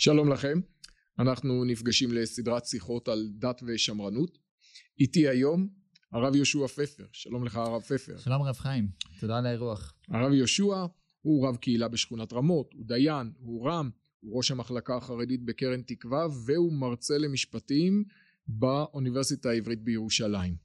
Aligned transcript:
שלום 0.00 0.32
לכם, 0.32 0.60
אנחנו 1.18 1.64
נפגשים 1.64 2.12
לסדרת 2.12 2.66
שיחות 2.66 3.08
על 3.08 3.28
דת 3.32 3.62
ושמרנות. 3.66 4.38
איתי 5.00 5.28
היום 5.28 5.68
הרב 6.12 6.36
יהושע 6.36 6.66
פפר, 6.66 7.04
שלום 7.12 7.44
לך 7.44 7.56
הרב 7.56 7.82
פפר. 7.82 8.18
שלום 8.18 8.42
רב 8.42 8.54
חיים, 8.54 8.88
תודה 9.20 9.38
על 9.38 9.46
האירוח. 9.46 9.94
הרב 10.08 10.32
יהושע 10.32 10.86
הוא 11.22 11.48
רב 11.48 11.56
קהילה 11.56 11.88
בשכונת 11.88 12.32
רמות, 12.32 12.72
הוא 12.74 12.86
דיין, 12.86 13.32
הוא 13.38 13.68
רם, 13.68 13.90
הוא 14.20 14.36
ראש 14.36 14.50
המחלקה 14.50 14.96
החרדית 14.96 15.44
בקרן 15.44 15.82
תקווה 15.82 16.26
והוא 16.46 16.72
מרצה 16.72 17.18
למשפטים 17.18 18.04
באוניברסיטה 18.46 19.50
העברית 19.50 19.82
בירושלים. 19.82 20.56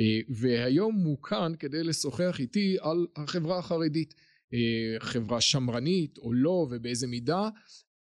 אה, 0.00 0.20
והיום 0.28 0.96
הוא 0.96 1.22
כאן 1.22 1.52
כדי 1.58 1.82
לשוחח 1.82 2.36
איתי 2.38 2.76
על 2.80 3.06
החברה 3.16 3.58
החרדית, 3.58 4.14
אה, 4.54 5.00
חברה 5.00 5.40
שמרנית 5.40 6.18
או 6.18 6.32
לא 6.32 6.68
ובאיזה 6.70 7.06
מידה 7.06 7.48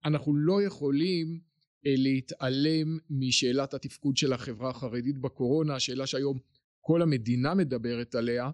אנחנו 0.06 0.36
לא 0.36 0.62
יכולים 0.62 1.40
אה, 1.86 1.94
להתעלם 1.98 2.98
משאלת 3.10 3.74
התפקוד 3.74 4.18
של 4.18 4.34
החברה 4.34 4.70
החרדית 4.70 5.18
בקורונה, 5.18 5.80
שאלה 5.80 6.08
שהיום 6.08 6.40
כל 6.82 7.02
המדינה 7.02 7.54
מדברת 7.54 8.16
עליה. 8.16 8.52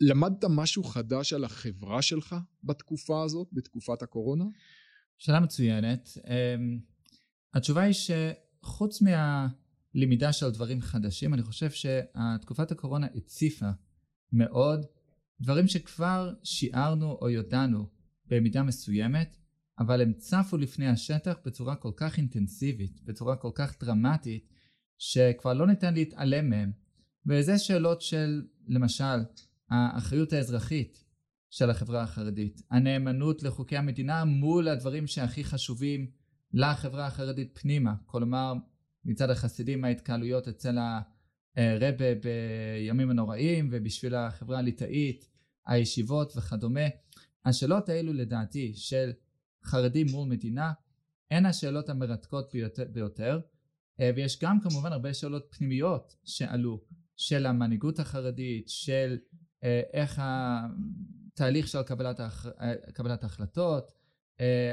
למדת 0.00 0.44
משהו 0.48 0.84
חדש 0.84 1.32
על 1.32 1.44
החברה 1.44 2.02
שלך 2.02 2.36
בתקופה 2.64 3.24
הזאת, 3.24 3.48
בתקופת 3.52 4.02
הקורונה? 4.02 4.44
שאלה 5.18 5.40
מצוינת. 5.40 6.08
אמ, 6.26 6.80
התשובה 7.54 7.82
היא 7.82 7.94
שחוץ 7.94 9.02
מהלמידה 9.02 10.32
של 10.32 10.50
דברים 10.50 10.80
חדשים, 10.80 11.34
אני 11.34 11.42
חושב 11.42 11.70
שתקופת 11.70 12.72
הקורונה 12.72 13.06
הציפה 13.14 13.70
מאוד 14.32 14.86
דברים 15.40 15.68
שכבר 15.68 16.34
שיערנו 16.42 17.18
או 17.20 17.30
ידענו 17.30 17.88
במידה 18.26 18.62
מסוימת, 18.62 19.36
אבל 19.78 20.00
הם 20.02 20.12
צפו 20.12 20.56
לפני 20.56 20.88
השטח 20.88 21.38
בצורה 21.44 21.76
כל 21.76 21.92
כך 21.96 22.18
אינטנסיבית, 22.18 23.00
בצורה 23.04 23.36
כל 23.36 23.50
כך 23.54 23.80
דרמטית, 23.80 24.48
שכבר 24.98 25.52
לא 25.52 25.66
ניתן 25.66 25.94
להתעלם 25.94 26.50
מהם. 26.50 26.72
וזה 27.26 27.58
שאלות 27.58 28.02
של, 28.02 28.42
למשל, 28.68 29.24
האחריות 29.70 30.32
האזרחית 30.32 31.04
של 31.50 31.70
החברה 31.70 32.02
החרדית, 32.02 32.62
הנאמנות 32.70 33.42
לחוקי 33.42 33.76
המדינה 33.76 34.24
מול 34.24 34.68
הדברים 34.68 35.06
שהכי 35.06 35.44
חשובים 35.44 36.10
לחברה 36.52 37.06
החרדית 37.06 37.58
פנימה, 37.62 37.94
כלומר 38.06 38.52
מצד 39.04 39.30
החסידים 39.30 39.84
ההתקהלויות 39.84 40.48
אצל 40.48 40.78
הרבה 41.56 42.14
בימים 42.14 43.10
הנוראים 43.10 43.68
ובשביל 43.72 44.14
החברה 44.14 44.58
הליטאית, 44.58 45.28
הישיבות 45.66 46.36
וכדומה. 46.36 46.88
השאלות 47.44 47.88
האלו 47.88 48.12
לדעתי 48.12 48.72
של 48.74 49.10
חרדים 49.64 50.06
מול 50.10 50.28
מדינה 50.28 50.72
הן 51.30 51.46
השאלות 51.46 51.88
המרתקות 51.88 52.50
ביותר, 52.52 52.84
ביותר 52.92 53.40
אה, 54.00 54.10
ויש 54.16 54.38
גם 54.42 54.60
כמובן 54.60 54.92
הרבה 54.92 55.14
שאלות 55.14 55.46
פנימיות 55.50 56.16
שעלו 56.24 56.80
של 57.16 57.46
המנהיגות 57.46 57.98
החרדית 57.98 58.68
של 58.68 59.18
אה, 59.64 59.82
איך 59.92 60.22
התהליך 60.24 61.68
של 61.68 61.82
קבלת, 61.82 62.20
ההח... 62.20 62.46
אה, 62.46 62.74
קבלת 62.92 63.22
ההחלטות 63.22 63.92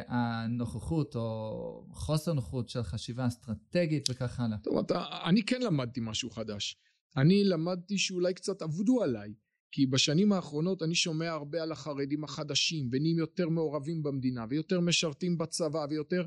הנוכחות 0.08 1.16
או 1.16 1.88
חוסר 1.92 2.34
נוחות 2.34 2.69
של 2.69 2.84
חשיבה 2.84 3.28
אסטרטגית 3.28 4.09
וכך 4.09 4.39
הלאה. 4.39 4.58
טוב, 4.58 4.78
אתה, 4.78 5.06
אני 5.25 5.44
כן 5.44 5.62
למדתי 5.62 6.00
משהו 6.03 6.30
חדש. 6.30 6.78
אני 7.17 7.44
למדתי 7.44 7.97
שאולי 7.97 8.34
קצת 8.34 8.62
עבדו 8.62 9.03
עליי. 9.03 9.34
כי 9.72 9.86
בשנים 9.86 10.32
האחרונות 10.32 10.84
אני 10.84 10.96
שומע 10.96 11.32
הרבה 11.32 11.64
על 11.64 11.72
החרדים 11.72 12.24
החדשים 12.24 12.90
ונהיים 12.92 13.18
יותר 13.18 13.50
מעורבים 13.50 14.04
במדינה 14.04 14.46
ויותר 14.50 14.80
משרתים 14.80 15.38
בצבא 15.38 15.86
ויותר 15.90 16.26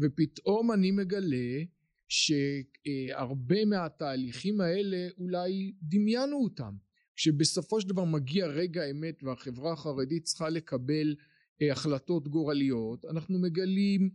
ופתאום 0.00 0.72
אני 0.72 0.90
מגלה 0.90 1.62
שהרבה 2.08 3.64
מהתהליכים 3.64 4.60
האלה 4.60 5.08
אולי 5.18 5.72
דמיינו 5.82 6.36
אותם. 6.36 6.74
כשבסופו 7.16 7.80
של 7.80 7.88
דבר 7.88 8.04
מגיע 8.04 8.46
רגע 8.46 8.82
האמת 8.82 9.22
והחברה 9.22 9.72
החרדית 9.72 10.24
צריכה 10.24 10.48
לקבל 10.48 11.14
אה, 11.62 11.72
החלטות 11.72 12.28
גורליות 12.28 13.04
אנחנו 13.04 13.38
מגלים 13.38 14.10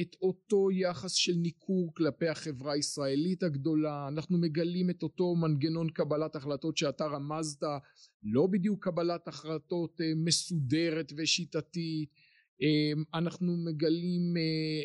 את 0.00 0.16
אותו 0.22 0.70
יחס 0.70 1.12
של 1.12 1.32
ניכור 1.32 1.94
כלפי 1.94 2.28
החברה 2.28 2.72
הישראלית 2.72 3.42
הגדולה. 3.42 4.08
אנחנו 4.08 4.38
מגלים 4.38 4.90
את 4.90 5.02
אותו 5.02 5.34
מנגנון 5.34 5.90
קבלת 5.90 6.36
החלטות 6.36 6.76
שאתה 6.76 7.06
רמזת 7.06 7.62
לא 8.22 8.46
בדיוק 8.46 8.84
קבלת 8.84 9.28
החלטות 9.28 10.00
אה, 10.00 10.12
מסודרת 10.16 11.12
ושיטתית. 11.16 12.08
אה, 12.62 13.18
אנחנו 13.18 13.56
מגלים 13.56 14.34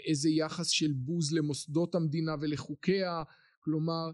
איזה 0.08 0.29
יחס 0.29 0.68
של 0.68 0.91
בוז 0.91 1.34
למוסדות 1.34 1.96
המדינה 1.96 2.35
ולחוקיה. 2.41 3.24
כלומר 3.59 4.12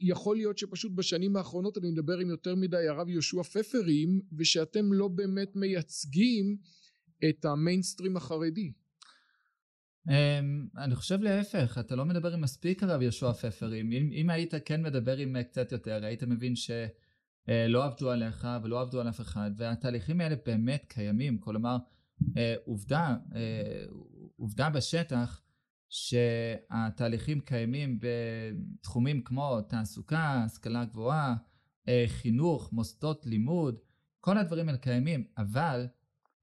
יכול 0.00 0.36
להיות 0.36 0.58
שפשוט 0.58 0.92
בשנים 0.92 1.36
האחרונות 1.36 1.78
אני 1.78 1.90
מדבר 1.90 2.18
עם 2.18 2.30
יותר 2.30 2.54
מדי 2.54 2.88
הרב 2.88 3.08
יהושע 3.08 3.42
פפרים 3.42 4.20
ושאתם 4.38 4.92
לא 4.92 5.08
באמת 5.08 5.56
מייצגים 5.56 6.56
את 7.28 7.44
המיינסטרים 7.44 8.16
החרדי 8.16 8.72
אני 10.76 10.94
חושב 10.94 11.22
להפך, 11.22 11.78
אתה 11.80 11.96
לא 11.96 12.04
מדבר 12.04 12.32
עם 12.32 12.40
מספיק 12.40 12.82
הרב 12.82 13.02
יהושע 13.02 13.32
פפרים. 13.32 13.92
אם, 13.92 14.10
אם 14.12 14.30
היית 14.30 14.54
כן 14.64 14.82
מדבר 14.82 15.16
עם 15.16 15.42
קצת 15.42 15.72
יותר, 15.72 16.04
היית 16.04 16.22
מבין 16.22 16.56
שלא 16.56 17.82
uh, 17.82 17.86
עבדו 17.86 18.10
עליך 18.10 18.48
ולא 18.62 18.80
עבדו 18.80 19.00
על 19.00 19.08
אף 19.08 19.20
אחד, 19.20 19.50
והתהליכים 19.56 20.20
האלה 20.20 20.36
באמת 20.46 20.84
קיימים. 20.88 21.38
כלומר, 21.38 21.76
uh, 22.20 22.26
עובדה, 22.64 23.16
עובדה 24.36 24.70
בשטח 24.70 25.40
שהתהליכים 25.88 27.40
קיימים 27.40 27.98
בתחומים 28.00 29.22
כמו 29.22 29.60
תעסוקה, 29.60 30.42
השכלה 30.44 30.84
גבוהה, 30.84 31.34
חינוך, 32.06 32.72
מוסדות 32.72 33.26
לימוד, 33.26 33.78
כל 34.20 34.38
הדברים 34.38 34.68
האלה 34.68 34.78
קיימים, 34.78 35.24
אבל, 35.38 35.86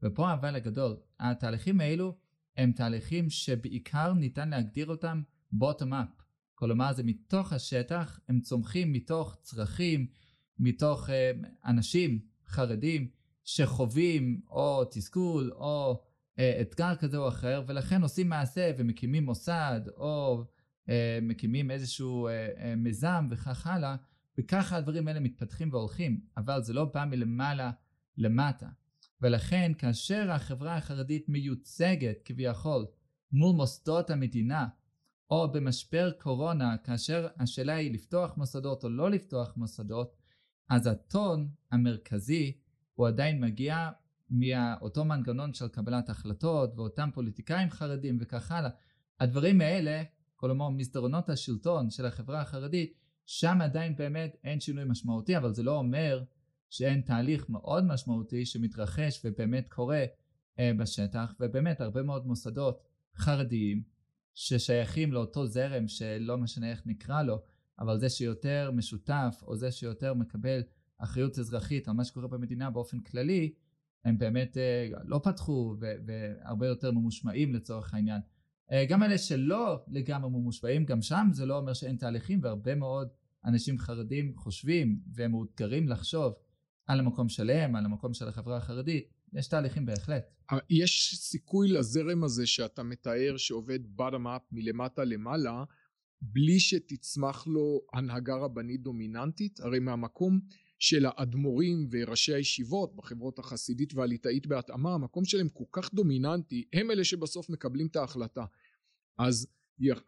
ופה 0.04 0.30
האבל 0.30 0.56
הגדול, 0.56 0.98
התהליכים 1.20 1.82
האלו 1.82 2.18
הם 2.58 2.72
תהליכים 2.72 3.30
שבעיקר 3.30 4.14
ניתן 4.14 4.50
להגדיר 4.50 4.88
אותם 4.88 5.22
bottom 5.56 5.92
up. 5.92 6.24
כלומר 6.56 6.94
זה 6.94 7.04
מתוך 7.04 7.54
השטח, 7.54 8.20
הם 8.28 8.40
צומחים 8.40 8.92
מתוך 8.92 9.38
צרכים, 9.42 10.08
מתוך 10.60 11.10
uh, 11.10 11.12
אנשים 11.66 12.20
חרדים 12.48 13.10
שחווים 13.44 14.42
או 14.50 14.86
תסכול 14.86 15.52
או 15.54 16.04
uh, 16.36 16.42
אתגר 16.62 16.96
כזה 16.96 17.18
או 17.18 17.28
אחר 17.28 17.64
ולכן 17.68 18.02
עושים 18.02 18.30
מעשה 18.30 18.72
ומקימים 18.78 19.26
מוסד 19.26 19.82
או 19.98 20.46
uh, 20.86 20.92
מקימים 21.22 21.72
איזשהו 21.72 22.28
uh, 22.28 22.32
uh, 22.58 22.62
מיזם 22.78 23.28
וכך 23.32 23.68
הלאה 23.68 23.96
וככה 24.38 24.78
הדברים 24.78 25.08
האלה 25.08 25.20
מתפתחים 25.20 25.74
והולכים 25.74 26.20
אבל 26.38 26.64
זה 26.64 26.74
לא 26.74 26.86
בא 26.86 27.06
מלמעלה 27.06 27.72
למטה 28.18 28.68
ולכן 29.22 29.72
כאשר 29.78 30.32
החברה 30.32 30.78
החרדית 30.78 31.30
מיוצגת 31.30 32.22
כביכול 32.26 32.86
מול 33.32 33.56
מוסדות 33.56 34.10
המדינה 34.10 34.68
או 35.30 35.52
במשבר 35.52 36.12
קורונה 36.12 36.78
כאשר 36.78 37.28
השאלה 37.40 37.74
היא 37.74 37.94
לפתוח 37.94 38.38
מוסדות 38.38 38.84
או 38.84 38.90
לא 38.90 39.12
לפתוח 39.12 39.58
מוסדות 39.58 40.16
אז 40.70 40.88
הטון 40.88 41.50
המרכזי 41.72 42.58
הוא 42.94 43.08
עדיין 43.08 43.42
מגיע 43.42 43.90
מאותו 44.30 45.06
מנגנון 45.06 45.54
של 45.54 45.68
קבלת 45.68 46.10
החלטות 46.10 46.74
ואותם 46.76 47.10
פוליטיקאים 47.14 47.70
חרדים 47.70 48.18
וכך 48.22 48.52
הלאה. 48.52 48.70
הדברים 49.20 49.62
האלה 49.62 50.04
כלומר 50.36 50.70
מסדרונות 50.70 51.30
השלטון 51.30 51.90
של 51.90 52.06
החברה 52.06 52.42
החרדית 52.42 52.94
שם 53.26 53.58
עדיין 53.62 53.96
באמת 53.96 54.36
אין 54.44 54.60
שינוי 54.60 54.84
משמעותי 54.84 55.38
אבל 55.38 55.54
זה 55.54 55.64
לא 55.64 55.78
אומר 55.78 56.24
שאין 56.72 57.02
תהליך 57.02 57.50
מאוד 57.50 57.86
משמעותי 57.86 58.46
שמתרחש 58.46 59.22
ובאמת 59.26 59.68
קורה 59.70 60.06
אה, 60.60 60.72
בשטח 60.78 61.34
ובאמת 61.40 61.82
הרבה 61.82 62.04
מאוד 62.04 62.28
מוסדות 62.28 62.82
חרדיים 63.16 63.84
ששייכים 64.34 65.14
לאותו 65.14 65.48
זרם 65.48 65.88
שלא 65.88 66.38
משנה 66.38 66.72
איך 66.72 66.82
נקרא 66.86 67.24
לו 67.24 67.42
אבל 67.80 68.00
זה 68.00 68.10
שיותר 68.10 68.72
משותף 68.74 69.44
או 69.48 69.56
זה 69.56 69.72
שיותר 69.72 70.14
מקבל 70.14 70.62
אחריות 70.98 71.40
אזרחית 71.40 71.88
על 71.88 71.94
מה 71.94 72.06
שקורה 72.06 72.28
במדינה 72.28 72.70
באופן 72.70 73.00
כללי 73.00 73.54
הם 74.06 74.18
באמת 74.18 74.58
אה, 74.58 74.88
לא 75.04 75.20
פתחו 75.24 75.76
והרבה 75.80 76.68
יותר 76.68 76.92
ממושמעים 76.92 77.54
לצורך 77.54 77.94
העניין. 77.94 78.22
אה, 78.72 78.86
גם 78.86 79.04
אלה 79.04 79.18
שלא 79.18 79.84
לגמרי 79.88 80.30
ממושמעים 80.30 80.86
גם 80.86 81.02
שם 81.02 81.28
זה 81.32 81.46
לא 81.46 81.58
אומר 81.58 81.74
שאין 81.74 81.96
תהליכים 81.96 82.40
והרבה 82.44 82.76
מאוד 82.76 83.08
אנשים 83.46 83.80
חרדים 83.80 84.34
חושבים 84.38 85.00
והם 85.14 85.32
מאותגרים 85.32 85.90
לחשוב 85.90 86.34
על 86.92 87.00
המקום 87.00 87.30
שלהם, 87.30 87.76
על 87.76 87.86
המקום 87.86 88.14
של 88.14 88.28
החברה 88.28 88.58
החרדית, 88.58 89.14
יש 89.34 89.48
תהליכים 89.48 89.86
בהחלט. 89.86 90.24
אה, 90.52 90.58
יש 90.70 91.16
סיכוי 91.16 91.68
לזרם 91.68 92.24
הזה 92.24 92.48
שאתה 92.48 92.84
מתאר 92.84 93.38
שעובד 93.38 93.80
bottom 93.98 94.26
up 94.26 94.44
מלמטה 94.52 95.04
למעלה 95.04 95.64
בלי 96.22 96.60
שתצמח 96.60 97.48
לו 97.48 97.82
הנהגה 97.94 98.36
רבנית 98.36 98.82
דומיננטית? 98.82 99.60
הרי 99.60 99.80
מהמקום 99.80 100.40
של 100.80 101.06
האדמו"רים 101.06 101.88
וראשי 101.92 102.34
הישיבות 102.34 102.96
בחברות 102.96 103.40
החסידית 103.40 103.94
והליטאית 103.94 104.48
בהתאמה 104.48 104.94
המקום 104.94 105.26
שלהם 105.26 105.50
כל 105.50 105.64
כך 105.72 105.94
דומיננטי 105.94 106.66
הם 106.74 106.92
אלה 106.92 107.04
שבסוף 107.04 107.50
מקבלים 107.50 107.88
את 107.88 107.96
ההחלטה 107.96 108.46
אז 109.18 109.48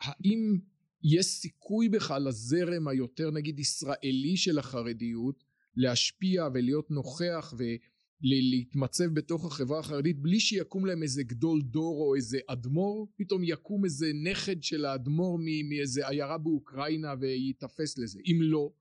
האם 0.01 0.59
יש 1.03 1.25
סיכוי 1.25 1.89
בכלל 1.89 2.27
לזרם 2.27 2.88
היותר 2.88 3.31
נגיד 3.31 3.59
ישראלי 3.59 4.38
של 4.38 4.59
החרדיות 4.59 5.44
להשפיע 5.75 6.48
ולהיות 6.54 6.92
נוכח 6.92 7.54
ולהתמצב 7.58 9.06
בתוך 9.06 9.46
החברה 9.46 9.80
החרדית 9.80 10.20
בלי 10.20 10.40
שיקום 10.40 10.86
להם 10.86 11.04
איזה 11.04 11.24
גדול 11.24 11.62
דור 11.62 12.02
או 12.02 12.16
איזה 12.16 12.38
אדמו"ר? 12.48 13.08
פתאום 13.16 13.42
יקום 13.44 13.86
איזה 13.86 14.12
נכד 14.24 14.64
של 14.64 14.86
האדמו"ר 14.86 15.40
מאיזה 15.70 16.08
עיירה 16.08 16.38
באוקראינה 16.38 17.14
וייתפס 17.20 17.98
לזה. 17.98 18.20
אם 18.25 18.40
לא 18.42 18.72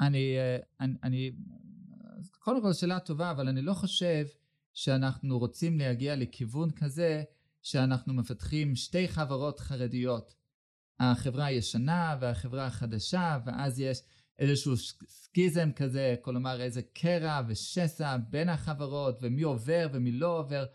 אני, 0.00 0.36
אה, 0.38 0.58
אני, 0.80 0.94
אני 1.02 1.32
קודם 2.38 2.62
כל 2.62 2.72
שאלה 2.72 3.00
טובה 3.00 3.30
אבל 3.30 3.48
אני 3.48 3.62
לא 3.62 3.74
חושב 3.74 4.26
שאנחנו 4.74 5.38
רוצים 5.38 5.78
להגיע 5.78 6.16
לכיוון 6.16 6.70
כזה 6.70 7.22
שאנחנו 7.62 8.14
מפתחים 8.14 8.76
שתי 8.76 9.08
חברות 9.08 9.60
חרדיות. 9.60 10.34
החברה 11.00 11.44
הישנה 11.44 12.16
והחברה 12.20 12.66
החדשה 12.66 13.38
ואז 13.46 13.80
יש 13.80 14.02
איזשהו 14.38 14.76
סקיזם 15.08 15.70
כזה, 15.76 16.14
כלומר 16.22 16.60
איזה 16.60 16.82
קרע 16.82 17.40
ושסע 17.48 18.16
בין 18.30 18.48
החברות 18.48 19.18
ומי 19.22 19.42
עובר 19.42 19.88
ומי 19.92 20.12
לא 20.12 20.38
עובר. 20.38 20.66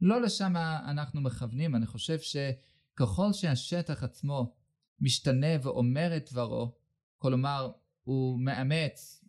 לא 0.00 0.22
לשם 0.22 0.56
אנחנו 0.84 1.20
מכוונים, 1.20 1.74
אני 1.74 1.86
חושב 1.86 2.18
שככל 2.18 3.32
שהשטח 3.32 4.02
עצמו 4.02 4.54
משתנה 5.00 5.46
ואומר 5.62 6.16
את 6.16 6.32
דברו, 6.32 6.74
כלומר 7.18 7.70
הוא 8.04 8.40
מאמץ 8.40 9.24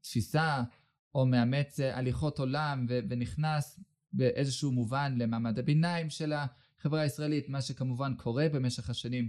תפיסה 0.00 0.62
או 1.14 1.26
מאמץ 1.26 1.80
הליכות 1.80 2.38
עולם 2.38 2.86
ו- 2.88 3.00
ונכנס 3.08 3.80
באיזשהו 4.12 4.72
מובן 4.72 5.14
למעמד 5.18 5.58
הביניים 5.58 6.10
של 6.10 6.32
החברה 6.32 7.00
הישראלית, 7.00 7.48
מה 7.48 7.62
שכמובן 7.62 8.14
קורה 8.16 8.48
במשך 8.52 8.90
השנים 8.90 9.28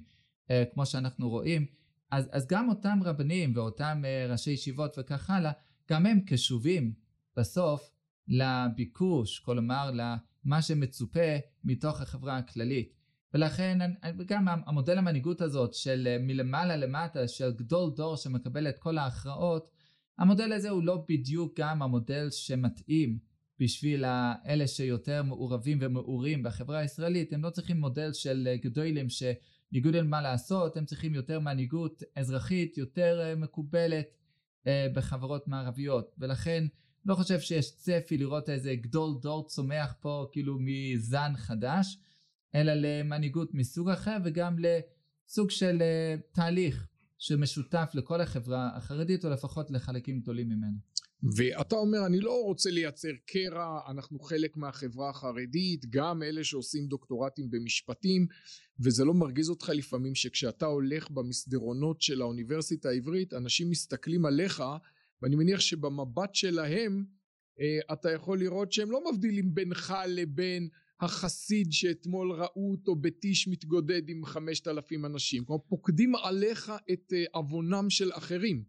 אה, 0.51 0.63
כמו 0.73 0.85
שאנחנו 0.85 1.29
רואים, 1.29 1.65
אז, 2.11 2.29
אז 2.31 2.47
גם 2.47 2.69
אותם 2.69 2.99
רבנים 3.03 3.53
ואותם 3.55 4.01
uh, 4.03 4.31
ראשי 4.31 4.51
ישיבות 4.51 4.95
וכך 4.99 5.29
הלאה, 5.29 5.51
גם 5.89 6.05
הם 6.05 6.19
קשובים 6.19 6.93
בסוף 7.37 7.91
לביקוש, 8.27 9.39
כלומר 9.39 9.91
למה 9.93 10.61
שמצופה 10.61 11.37
מתוך 11.63 12.01
החברה 12.01 12.37
הכללית. 12.37 12.93
ולכן 13.33 13.77
גם 14.25 14.47
המודל 14.47 14.97
המנהיגות 14.97 15.41
הזאת 15.41 15.73
של 15.73 16.07
אה, 16.07 16.17
מלמעלה 16.19 16.75
למטה, 16.75 17.27
של 17.27 17.51
גדול 17.51 17.91
דור 17.95 18.17
שמקבל 18.17 18.69
את 18.69 18.79
כל 18.79 18.97
ההכרעות, 18.97 19.69
המודל 20.17 20.53
הזה 20.53 20.69
הוא 20.69 20.83
לא 20.83 21.05
בדיוק 21.09 21.59
גם 21.59 21.81
המודל 21.81 22.27
שמתאים 22.31 23.19
בשביל 23.59 24.05
אלה 24.45 24.67
שיותר 24.67 25.23
מעורבים 25.23 25.77
ומעורים 25.81 26.43
בחברה 26.43 26.79
הישראלית, 26.79 27.33
הם 27.33 27.43
לא 27.43 27.49
צריכים 27.49 27.77
מודל 27.79 28.13
של 28.13 28.55
גדולים 28.61 29.09
ש... 29.09 29.23
ניגוד 29.71 29.95
אין 29.95 30.07
מה 30.07 30.21
לעשות, 30.21 30.77
הם 30.77 30.85
צריכים 30.85 31.15
יותר 31.15 31.39
מנהיגות 31.39 32.03
אזרחית, 32.15 32.77
יותר 32.77 33.19
uh, 33.21 33.39
מקובלת 33.39 34.05
uh, 34.63 34.67
בחברות 34.93 35.47
מערביות, 35.47 36.15
ולכן 36.17 36.63
לא 37.05 37.15
חושב 37.15 37.39
שיש 37.39 37.75
צפי 37.75 38.17
לראות 38.17 38.49
איזה 38.49 38.75
גדול 38.75 39.11
דור 39.21 39.47
צומח 39.47 39.93
פה 39.99 40.27
כאילו 40.31 40.57
מזן 40.59 41.33
חדש, 41.35 41.97
אלא 42.55 42.73
למנהיגות 42.75 43.53
מסוג 43.53 43.89
אחר 43.89 44.17
וגם 44.23 44.55
לסוג 44.59 45.49
של 45.49 45.77
uh, 45.79 46.35
תהליך 46.35 46.87
שמשותף 47.17 47.91
לכל 47.93 48.21
החברה 48.21 48.77
החרדית 48.77 49.25
או 49.25 49.29
לפחות 49.29 49.71
לחלקים 49.71 50.19
גדולים 50.19 50.49
ממנה. 50.49 50.77
ואתה 51.23 51.75
אומר 51.75 52.05
אני 52.05 52.19
לא 52.19 52.43
רוצה 52.43 52.69
לייצר 52.69 53.11
קרע 53.25 53.79
אנחנו 53.87 54.19
חלק 54.19 54.57
מהחברה 54.57 55.09
החרדית 55.09 55.85
גם 55.89 56.23
אלה 56.23 56.43
שעושים 56.43 56.87
דוקטורטים 56.87 57.49
במשפטים 57.49 58.27
וזה 58.79 59.05
לא 59.05 59.13
מרגיז 59.13 59.49
אותך 59.49 59.69
לפעמים 59.69 60.15
שכשאתה 60.15 60.65
הולך 60.65 61.11
במסדרונות 61.11 62.01
של 62.01 62.21
האוניברסיטה 62.21 62.89
העברית 62.89 63.33
אנשים 63.33 63.69
מסתכלים 63.69 64.25
עליך 64.25 64.63
ואני 65.21 65.35
מניח 65.35 65.59
שבמבט 65.59 66.35
שלהם 66.35 67.05
אה, 67.59 67.93
אתה 67.93 68.11
יכול 68.11 68.39
לראות 68.39 68.71
שהם 68.71 68.91
לא 68.91 69.11
מבדילים 69.11 69.53
בינך 69.53 69.93
לבין 70.07 70.69
החסיד 71.01 71.71
שאתמול 71.71 72.31
ראו 72.31 72.71
אותו 72.71 72.95
בטיש 72.95 73.47
מתגודד 73.47 74.09
עם 74.09 74.25
חמשת 74.25 74.67
אלפים 74.67 75.05
אנשים. 75.05 75.45
כלומר 75.45 75.61
פוקדים 75.69 76.15
עליך 76.15 76.71
את 76.91 77.13
אה, 77.13 77.23
עוונם 77.31 77.89
של 77.89 78.11
אחרים 78.13 78.63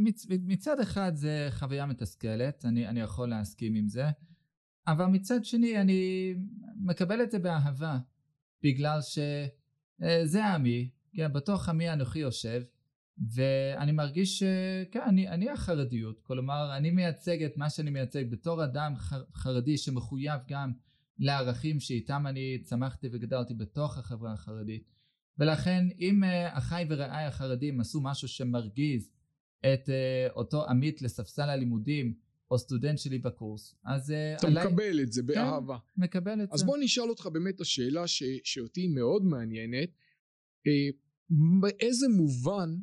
מצ, 0.00 0.26
מצד 0.28 0.80
אחד 0.80 1.12
זה 1.14 1.48
חוויה 1.50 1.86
מתסכלת, 1.86 2.64
אני, 2.64 2.88
אני 2.88 3.00
יכול 3.00 3.28
להסכים 3.28 3.74
עם 3.74 3.88
זה, 3.88 4.06
אבל 4.86 5.06
מצד 5.06 5.44
שני 5.44 5.80
אני 5.80 6.34
מקבל 6.76 7.22
את 7.22 7.30
זה 7.30 7.38
באהבה, 7.38 7.98
בגלל 8.62 9.00
שזה 9.02 10.44
אה, 10.44 10.54
עמי, 10.54 10.90
כן, 11.14 11.32
בתוך 11.32 11.68
עמי 11.68 11.92
אנוכי 11.92 12.18
יושב, 12.18 12.62
ואני 13.34 13.92
מרגיש 13.92 14.38
שכן, 14.38 15.00
אני, 15.06 15.28
אני 15.28 15.50
החרדיות, 15.50 16.20
כלומר 16.20 16.76
אני 16.76 16.90
מייצג 16.90 17.42
את 17.42 17.56
מה 17.56 17.70
שאני 17.70 17.90
מייצג 17.90 18.30
בתור 18.30 18.64
אדם 18.64 18.94
חרדי 19.34 19.76
שמחויב 19.76 20.40
גם 20.48 20.72
לערכים 21.18 21.80
שאיתם 21.80 22.26
אני 22.26 22.58
צמחתי 22.62 23.08
וגדלתי 23.12 23.54
בתוך 23.54 23.98
החברה 23.98 24.32
החרדית, 24.32 24.84
ולכן 25.38 25.86
אם 25.98 26.24
אה, 26.24 26.58
אחיי 26.58 26.86
ורעיי 26.88 27.26
החרדים 27.26 27.80
עשו 27.80 28.00
משהו 28.00 28.28
שמרגיז 28.28 29.10
את 29.60 29.88
uh, 29.88 30.32
אותו 30.32 30.64
עמית 30.68 31.02
לספסל 31.02 31.42
הלימודים 31.50 32.14
או 32.50 32.58
סטודנט 32.58 32.98
שלי 32.98 33.18
בקורס. 33.18 33.74
אז 33.84 34.10
uh, 34.10 34.38
אתה 34.38 34.46
עליי... 34.46 34.66
מקבל 34.66 35.00
את 35.00 35.12
זה 35.12 35.22
כן, 35.22 35.26
באהבה. 35.26 35.78
כן, 35.78 36.02
מקבל 36.02 36.32
את 36.32 36.48
אז 36.52 36.58
זה. 36.58 36.64
אז 36.64 36.66
בוא 36.66 36.78
נשאל 36.80 37.10
אותך 37.10 37.26
באמת 37.26 37.60
השאלה 37.60 38.06
ש... 38.06 38.22
שאותי 38.44 38.88
מאוד 38.88 39.24
מעניינת 39.24 39.88
uh, 39.88 40.94
באיזה 41.60 42.08
מובן 42.08 42.76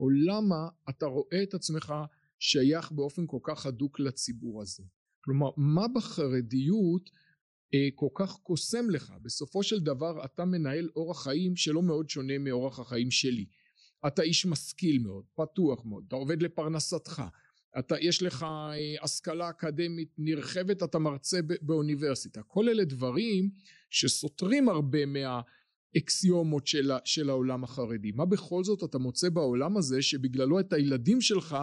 או 0.00 0.10
למה 0.10 0.68
אתה 0.90 1.06
רואה 1.06 1.42
את 1.42 1.54
עצמך 1.54 1.94
שייך 2.38 2.92
באופן 2.92 3.26
כל 3.26 3.38
כך 3.42 3.66
הדוק 3.66 4.00
לציבור 4.00 4.62
הזה? 4.62 4.82
כלומר 5.24 5.50
מה 5.56 5.88
בחרדיות 5.88 7.10
אה, 7.74 7.88
כל 7.94 8.08
כך 8.14 8.32
קוסם 8.32 8.90
לך? 8.90 9.12
בסופו 9.22 9.62
של 9.62 9.80
דבר 9.80 10.24
אתה 10.24 10.44
מנהל 10.44 10.88
אורח 10.96 11.24
חיים 11.24 11.56
שלא 11.56 11.82
מאוד 11.82 12.08
שונה 12.08 12.38
מאורח 12.38 12.78
החיים 12.78 13.10
שלי 13.10 13.46
אתה 14.06 14.22
איש 14.22 14.46
משכיל 14.46 14.98
מאוד, 14.98 15.24
פתוח 15.34 15.84
מאוד, 15.84 16.04
אתה 16.08 16.16
עובד 16.16 16.42
לפרנסתך, 16.42 17.22
אתה, 17.78 17.94
יש 18.00 18.22
לך 18.22 18.42
אה, 18.42 19.04
השכלה 19.04 19.50
אקדמית 19.50 20.08
נרחבת, 20.18 20.82
אתה 20.82 20.98
מרצה 20.98 21.40
באוניברסיטה, 21.62 22.42
כל 22.42 22.68
אלה 22.68 22.84
דברים 22.84 23.50
שסותרים 23.90 24.68
הרבה 24.68 24.98
מהאקסיומות 25.06 26.66
של, 26.66 26.90
של 27.04 27.30
העולם 27.30 27.64
החרדי. 27.64 28.12
מה 28.12 28.24
בכל 28.24 28.64
זאת 28.64 28.84
אתה 28.84 28.98
מוצא 28.98 29.28
בעולם 29.28 29.76
הזה 29.76 30.02
שבגללו 30.02 30.60
את 30.60 30.72
הילדים 30.72 31.20
שלך 31.20 31.56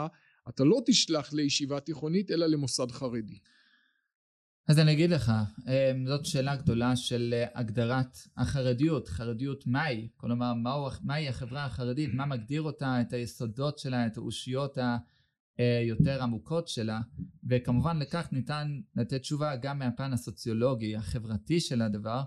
אתה 0.50 0.64
לא 0.64 0.82
תשלח 0.86 1.34
לישיבה 1.34 1.80
תיכונית 1.80 2.32
אלא 2.32 2.46
למוסד 2.46 2.92
חרדי? 2.92 3.40
אז 4.70 4.80
אני 4.80 4.92
אגיד 4.92 5.10
לך, 5.10 5.32
אמ, 5.68 6.06
זאת 6.08 6.26
שאלה 6.26 6.56
גדולה 6.56 6.96
של 6.96 7.34
אה, 7.34 7.60
הגדרת 7.60 8.18
החרדיות, 8.38 9.08
חרדיות 9.08 9.68
מהי, 9.68 10.08
כלומר 10.18 10.54
מהו, 10.54 10.88
מהי 11.04 11.30
החברה 11.30 11.66
החרדית, 11.66 12.14
מה 12.14 12.26
מגדיר 12.26 12.62
אותה, 12.62 13.02
את 13.02 13.14
היסודות 13.14 13.80
שלה, 13.80 14.08
את 14.08 14.18
האושיות 14.18 14.78
היותר 15.58 16.24
עמוקות 16.24 16.68
שלה, 16.68 17.00
וכמובן 17.50 18.00
לכך 18.00 18.28
ניתן 18.32 18.80
לתת 18.96 19.22
תשובה 19.22 19.56
גם 19.56 19.80
מהפן 19.80 20.14
הסוציולוגי 20.14 20.96
החברתי 20.96 21.60
של 21.60 21.82
הדבר, 21.82 22.22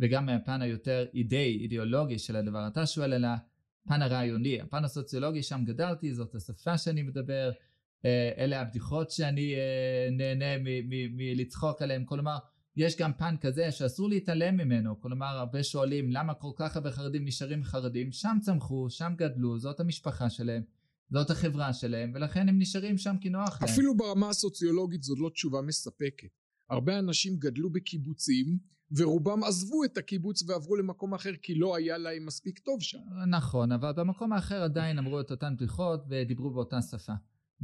וגם 0.00 0.26
מהפן 0.26 0.62
היותר 0.62 1.06
אידאי, 1.14 1.58
אידיאולוגי 1.60 2.18
של 2.18 2.36
הדבר. 2.36 2.68
אתה 2.68 2.86
שואל 2.86 3.12
על 3.12 3.24
הפן 3.24 4.02
הרעיוני, 4.02 4.60
הפן 4.60 4.84
הסוציולוגי 4.84 5.42
שם 5.42 5.64
גדלתי, 5.64 6.14
זאת 6.14 6.34
השפה 6.34 6.78
שאני 6.78 7.02
מדבר, 7.02 7.50
אה, 7.50 7.54
אלה 8.38 8.60
הבדיחות 8.60 9.10
שאני 9.10 9.54
אה, 9.54 10.08
נהנה 10.10 10.62
מלצחוק 11.16 11.82
עליהן, 11.82 12.04
כלומר 12.04 12.38
יש 12.76 12.96
גם 12.96 13.12
פן 13.12 13.34
כזה 13.40 13.72
שאסור 13.72 14.08
להתעלם 14.08 14.56
ממנו, 14.56 15.00
כלומר 15.00 15.26
הרבה 15.26 15.62
שואלים 15.62 16.10
למה 16.10 16.34
כל 16.34 16.50
כך 16.56 16.76
הרבה 16.76 16.90
חרדים 16.90 17.24
נשארים 17.24 17.64
חרדים, 17.64 18.12
שם 18.12 18.36
צמחו, 18.42 18.90
שם 18.90 19.12
גדלו, 19.16 19.58
זאת 19.58 19.80
המשפחה 19.80 20.30
שלהם, 20.30 20.62
זאת 21.10 21.30
החברה 21.30 21.72
שלהם, 21.72 22.12
ולכן 22.14 22.48
הם 22.48 22.58
נשארים 22.58 22.98
שם 22.98 23.16
כי 23.20 23.28
נוח 23.28 23.62
להם. 23.62 23.70
אפילו 23.70 23.96
ברמה 23.96 24.28
הסוציולוגית 24.28 25.02
זאת 25.02 25.18
לא 25.18 25.30
תשובה 25.34 25.62
מספקת. 25.62 26.28
הרבה 26.70 26.98
אנשים 26.98 27.36
גדלו 27.38 27.72
בקיבוצים 27.72 28.58
ורובם 28.96 29.44
עזבו 29.44 29.84
את 29.84 29.98
הקיבוץ 29.98 30.48
ועברו 30.48 30.76
למקום 30.76 31.14
אחר 31.14 31.30
כי 31.42 31.54
לא 31.54 31.76
היה 31.76 31.98
להם 31.98 32.26
מספיק 32.26 32.58
טוב 32.58 32.82
שם. 32.82 32.98
נכון, 33.30 33.72
אבל 33.72 33.92
במקום 33.92 34.32
האחר 34.32 34.62
עדיין 34.62 34.98
אמרו 34.98 35.20
את 35.20 35.30
אותן 35.30 35.56
בדיחות 35.56 36.04
ודיברו 36.08 36.50
באותה 36.50 36.82
שפה. 36.82 37.12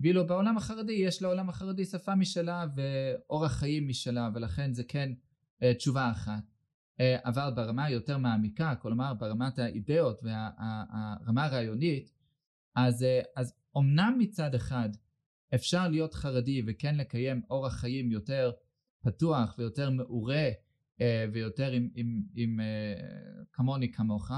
ואילו 0.02 0.26
בעולם 0.26 0.56
החרדי 0.56 0.92
יש 0.92 1.22
לעולם 1.22 1.48
החרדי 1.48 1.84
שפה 1.84 2.14
משלה 2.14 2.66
ואורח 2.74 3.52
חיים 3.52 3.88
משלה 3.88 4.30
ולכן 4.34 4.74
זה 4.74 4.84
כן 4.84 5.12
uh, 5.12 5.74
תשובה 5.76 6.10
אחת. 6.10 6.42
Uh, 6.98 7.02
אבל 7.24 7.50
ברמה 7.56 7.84
היותר 7.84 8.18
מעמיקה, 8.18 8.74
כלומר 8.74 9.14
ברמת 9.14 9.58
האידאות 9.58 10.20
והרמה 10.22 11.44
הרעיונית, 11.44 12.10
אז, 12.74 13.02
uh, 13.02 13.26
אז 13.36 13.54
אומנם 13.74 14.16
מצד 14.18 14.54
אחד 14.54 14.88
אפשר 15.54 15.88
להיות 15.88 16.14
חרדי 16.14 16.62
וכן 16.66 16.96
לקיים 16.96 17.42
אורח 17.50 17.74
חיים 17.74 18.10
יותר 18.10 18.50
פתוח 19.02 19.54
ויותר 19.58 19.90
מעורה 19.90 20.48
אה, 21.00 21.26
ויותר 21.32 21.70
עם, 21.70 21.88
עם, 21.94 22.22
עם 22.34 22.60
אה, 22.60 22.94
כמוני 23.52 23.92
כמוך, 23.92 24.30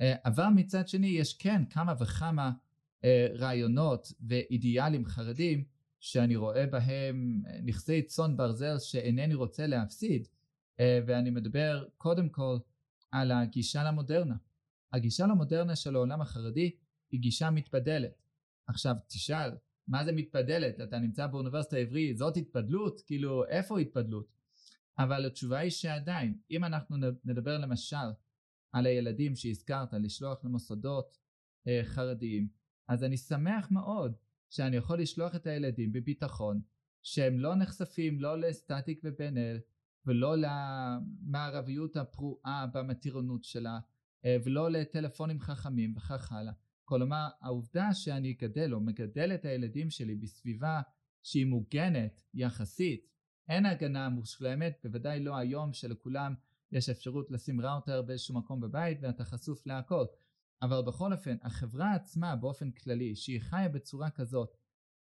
אה, 0.00 0.14
אבל 0.24 0.46
מצד 0.54 0.88
שני 0.88 1.06
יש 1.06 1.34
כן 1.38 1.62
כמה 1.70 1.94
וכמה 2.00 2.52
רעיונות 3.38 4.12
ואידיאלים 4.20 5.06
חרדים 5.06 5.64
שאני 6.00 6.36
רואה 6.36 6.66
בהם 6.66 7.42
נכסי 7.64 8.02
צאן 8.02 8.36
ברזל 8.36 8.78
שאינני 8.78 9.34
רוצה 9.34 9.66
להפסיד 9.66 10.28
ואני 10.78 11.30
מדבר 11.30 11.84
קודם 11.96 12.28
כל 12.28 12.58
על 13.12 13.32
הגישה 13.32 13.84
למודרנה. 13.84 14.34
הגישה 14.92 15.26
למודרנה 15.26 15.76
של 15.76 15.94
העולם 15.96 16.20
החרדי 16.20 16.70
היא 17.10 17.20
גישה 17.20 17.50
מתפדלת. 17.50 18.22
עכשיו 18.66 18.94
תשאל, 19.06 19.50
מה 19.88 20.04
זה 20.04 20.12
מתפדלת? 20.12 20.80
אתה 20.80 20.98
נמצא 20.98 21.26
באוניברסיטה 21.26 21.76
העברית, 21.76 22.16
זאת 22.16 22.36
התפדלות? 22.36 23.00
כאילו, 23.06 23.44
איפה 23.46 23.78
התפדלות? 23.78 24.32
אבל 24.98 25.26
התשובה 25.26 25.58
היא 25.58 25.70
שעדיין, 25.70 26.38
אם 26.50 26.64
אנחנו 26.64 26.96
נדבר 27.24 27.58
למשל 27.58 27.96
על 28.72 28.86
הילדים 28.86 29.36
שהזכרת, 29.36 29.92
לשלוח 29.92 30.44
למוסדות 30.44 31.18
אה, 31.68 31.80
חרדיים, 31.84 32.48
אז 32.88 33.04
אני 33.04 33.16
שמח 33.16 33.70
מאוד 33.70 34.16
שאני 34.50 34.76
יכול 34.76 35.00
לשלוח 35.00 35.34
את 35.34 35.46
הילדים 35.46 35.92
בביטחון, 35.92 36.60
שהם 37.02 37.38
לא 37.38 37.54
נחשפים 37.54 38.20
לא 38.20 38.40
לסטטיק 38.40 39.00
ובן 39.04 39.38
אל, 39.38 39.58
ולא 40.06 40.34
למערביות 40.36 41.96
הפרועה 41.96 42.66
במתירנות 42.74 43.44
שלה, 43.44 43.78
אה, 44.24 44.36
ולא 44.44 44.70
לטלפונים 44.70 45.40
חכמים 45.40 45.94
וכך 45.96 46.32
הלאה. 46.32 46.52
כלומר, 46.84 47.28
העובדה 47.40 47.94
שאני 47.94 48.32
אגדל 48.32 48.74
או 48.74 48.80
מגדל 48.80 49.34
את 49.34 49.44
הילדים 49.44 49.90
שלי 49.90 50.14
בסביבה 50.14 50.80
שהיא 51.22 51.46
מוגנת 51.46 52.20
יחסית, 52.34 53.06
אין 53.48 53.66
הגנה 53.66 54.08
מושלמת, 54.08 54.78
בוודאי 54.84 55.20
לא 55.20 55.36
היום 55.36 55.72
שלכולם 55.72 56.34
יש 56.72 56.88
אפשרות 56.88 57.30
לשים 57.30 57.60
ראוטר 57.60 58.02
באיזשהו 58.02 58.34
מקום 58.34 58.60
בבית 58.60 58.98
ואתה 59.02 59.24
חשוף 59.24 59.66
להכל. 59.66 60.04
אבל 60.62 60.82
בכל 60.86 61.12
אופן, 61.12 61.36
החברה 61.42 61.94
עצמה 61.94 62.36
באופן 62.36 62.70
כללי, 62.70 63.16
שהיא 63.16 63.40
חיה 63.40 63.68
בצורה 63.68 64.10
כזאת, 64.10 64.56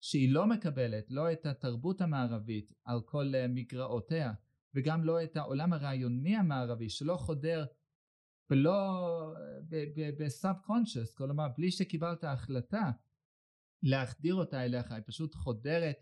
שהיא 0.01 0.33
לא 0.33 0.47
מקבלת 0.47 1.11
לא 1.11 1.31
את 1.31 1.45
התרבות 1.45 2.01
המערבית 2.01 2.73
על 2.83 3.01
כל 3.01 3.35
אה, 3.35 3.47
מגרעותיה, 3.47 4.33
וגם 4.75 5.03
לא 5.03 5.23
את 5.23 5.37
העולם 5.37 5.73
הרעיוני 5.73 6.35
המערבי 6.35 6.89
שלא 6.89 7.17
חודר 7.17 7.65
ולא 8.49 9.03
בסאב 10.19 10.55
קונשס, 10.65 11.15
כלומר 11.15 11.47
בלי 11.57 11.71
שקיבלת 11.71 12.23
החלטה 12.23 12.91
להחדיר 13.83 14.35
אותה 14.35 14.65
אליך, 14.65 14.91
היא 14.91 15.03
פשוט 15.05 15.35
חודרת 15.35 15.95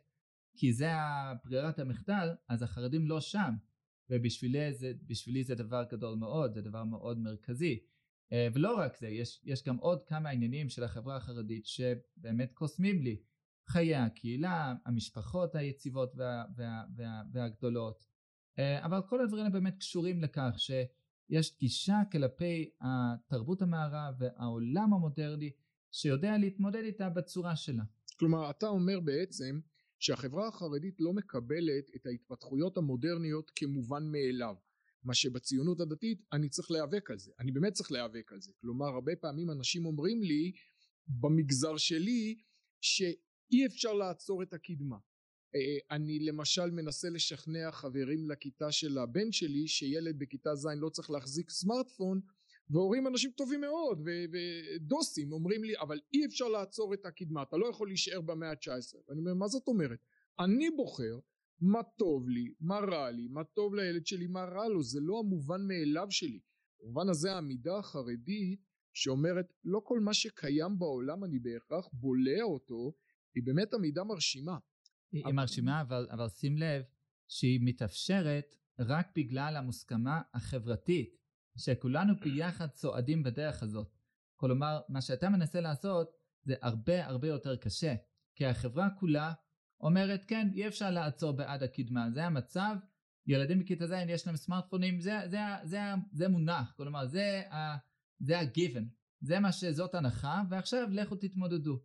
כי 0.57 0.73
זה 0.73 0.89
ברירת 1.45 1.79
המחדל, 1.79 2.29
אז 2.49 2.61
החרדים 2.61 3.07
לא 3.07 3.21
שם, 3.21 3.53
ובשבילי 4.09 4.73
זה, 4.73 4.93
זה 5.43 5.55
דבר 5.55 5.83
גדול 5.91 6.15
מאוד, 6.17 6.53
זה 6.53 6.61
דבר 6.61 6.83
מאוד 6.83 7.17
מרכזי. 7.19 7.79
אה, 8.33 8.47
ולא 8.53 8.77
רק 8.77 8.97
זה, 8.97 9.07
יש, 9.07 9.41
יש 9.43 9.63
גם 9.63 9.77
עוד 9.77 10.03
כמה 10.03 10.29
עניינים 10.29 10.69
של 10.69 10.83
החברה 10.83 11.15
החרדית 11.15 11.65
שבאמת 11.65 12.53
קוסמים 12.53 13.01
לי. 13.01 13.21
חיי 13.69 13.95
הקהילה, 13.95 14.73
המשפחות 14.85 15.55
היציבות 15.55 16.11
וה, 16.15 16.43
וה, 16.55 16.83
וה, 16.95 17.21
והגדולות, 17.33 18.05
אה, 18.59 18.85
אבל 18.85 19.01
כל 19.09 19.21
הדברים 19.21 19.51
באמת 19.51 19.77
קשורים 19.77 20.21
לכך 20.21 20.51
שיש 20.57 21.57
גישה 21.59 22.01
כלפי 22.11 22.69
התרבות 22.81 23.61
המערב 23.61 24.13
והעולם 24.19 24.93
המודרני 24.93 25.51
שיודע 25.91 26.37
להתמודד 26.37 26.83
איתה 26.83 27.09
בצורה 27.09 27.55
שלה. 27.55 27.83
כלומר 28.19 28.49
אתה 28.49 28.67
אומר 28.67 28.99
בעצם 28.99 29.59
שהחברה 29.99 30.47
החרדית 30.47 30.95
לא 30.99 31.13
מקבלת 31.13 31.85
את 31.95 32.05
ההתפתחויות 32.05 32.77
המודרניות 32.77 33.51
כמובן 33.55 34.03
מאליו 34.11 34.55
מה 35.05 35.13
שבציונות 35.13 35.79
הדתית 35.79 36.21
אני 36.33 36.49
צריך 36.49 36.71
להיאבק 36.71 37.11
על 37.11 37.17
זה. 37.17 37.31
אני 37.39 37.51
באמת 37.51 37.73
צריך 37.73 37.91
להיאבק 37.91 38.31
על 38.31 38.41
זה. 38.41 38.51
כלומר 38.61 38.85
הרבה 38.85 39.15
פעמים 39.15 39.51
אנשים 39.51 39.85
אומרים 39.85 40.23
לי 40.23 40.51
במגזר 41.07 41.77
שלי 41.77 42.35
שאי 42.81 43.65
אפשר 43.65 43.93
לעצור 43.93 44.43
את 44.43 44.53
הקדמה. 44.53 44.97
אה, 45.55 45.95
אני 45.95 46.19
למשל 46.19 46.71
מנסה 46.71 47.09
לשכנע 47.09 47.71
חברים 47.71 48.29
לכיתה 48.31 48.71
של 48.71 48.97
הבן 48.97 49.31
שלי 49.31 49.67
שילד 49.67 50.19
בכיתה 50.19 50.55
ז' 50.55 50.67
לא 50.77 50.89
צריך 50.89 51.09
להחזיק 51.09 51.49
סמארטפון 51.49 52.21
והורים 52.69 53.07
אנשים 53.07 53.31
טובים 53.31 53.61
מאוד 53.61 54.01
ודוסים 54.05 55.31
אומרים 55.31 55.63
לי 55.63 55.73
אבל 55.79 55.99
אי 56.13 56.25
אפשר 56.25 56.47
לעצור 56.47 56.93
את 56.93 57.05
הקדמה 57.05 57.43
אתה 57.43 57.57
לא 57.57 57.67
יכול 57.67 57.87
להישאר 57.87 58.21
במאה 58.21 58.49
ה-19 58.49 58.95
ואני 59.07 59.19
אומר 59.19 59.33
מה 59.33 59.47
זאת 59.47 59.67
אומרת? 59.67 59.99
אני 60.39 60.69
בוחר 60.69 61.19
מה 61.61 61.83
טוב 61.97 62.29
לי? 62.29 62.53
מה 62.59 62.79
רע 62.79 63.11
לי? 63.11 63.27
מה 63.27 63.43
טוב 63.43 63.75
לילד 63.75 64.05
שלי? 64.05 64.27
מה 64.27 64.43
רע 64.43 64.67
לו? 64.67 64.83
זה 64.83 64.99
לא 65.01 65.19
המובן 65.19 65.67
מאליו 65.67 66.07
שלי. 66.09 66.39
במובן 66.81 67.09
הזה 67.09 67.33
העמידה 67.33 67.77
החרדית 67.77 68.59
שאומרת 68.93 69.53
לא 69.63 69.81
כל 69.83 69.99
מה 69.99 70.13
שקיים 70.13 70.79
בעולם 70.79 71.23
אני 71.23 71.39
בהכרח 71.39 71.89
בולע 71.93 72.43
אותו 72.43 72.93
היא 73.35 73.43
באמת 73.45 73.73
עמידה 73.73 74.03
מרשימה. 74.03 74.57
היא 75.11 75.33
מרשימה 75.33 75.81
אבל, 75.81 76.07
אבל 76.11 76.29
שים 76.29 76.57
לב 76.57 76.83
שהיא 77.27 77.59
מתאפשרת 77.63 78.55
רק 78.79 79.07
בגלל 79.15 79.55
המוסכמה 79.55 80.21
החברתית 80.33 81.15
שכולנו 81.57 82.13
ביחד 82.19 82.67
צועדים 82.67 83.23
בדרך 83.23 83.63
הזאת. 83.63 83.87
כלומר, 84.35 84.79
מה 84.89 85.01
שאתה 85.01 85.29
מנסה 85.29 85.61
לעשות 85.61 86.11
זה 86.43 86.55
הרבה 86.61 87.05
הרבה 87.05 87.27
יותר 87.27 87.55
קשה, 87.55 87.95
כי 88.35 88.45
החברה 88.45 88.87
כולה 88.99 89.33
אומרת 89.85 90.25
כן, 90.25 90.49
אי 90.53 90.67
אפשר 90.67 90.91
לעצור 90.91 91.31
בעד 91.31 91.63
הקדמה, 91.63 92.11
זה 92.11 92.25
המצב, 92.25 92.75
ילדים 93.27 93.59
בכיתה 93.59 93.87
ז' 93.87 93.93
יש 94.07 94.27
להם 94.27 94.35
סמארטפונים, 94.35 94.99
זה, 94.99 95.19
זה, 95.25 95.29
זה, 95.29 95.39
זה, 95.63 95.79
זה 96.11 96.27
מונח, 96.27 96.73
כלומר 96.77 97.05
זה, 97.07 97.43
ה, 97.51 97.77
זה 98.19 98.39
ה-given, 98.39 98.83
זה 99.21 99.39
מה 99.39 99.51
שזאת 99.51 99.95
הנחה, 99.95 100.41
ועכשיו 100.49 100.87
לכו 100.91 101.15
תתמודדו. 101.15 101.79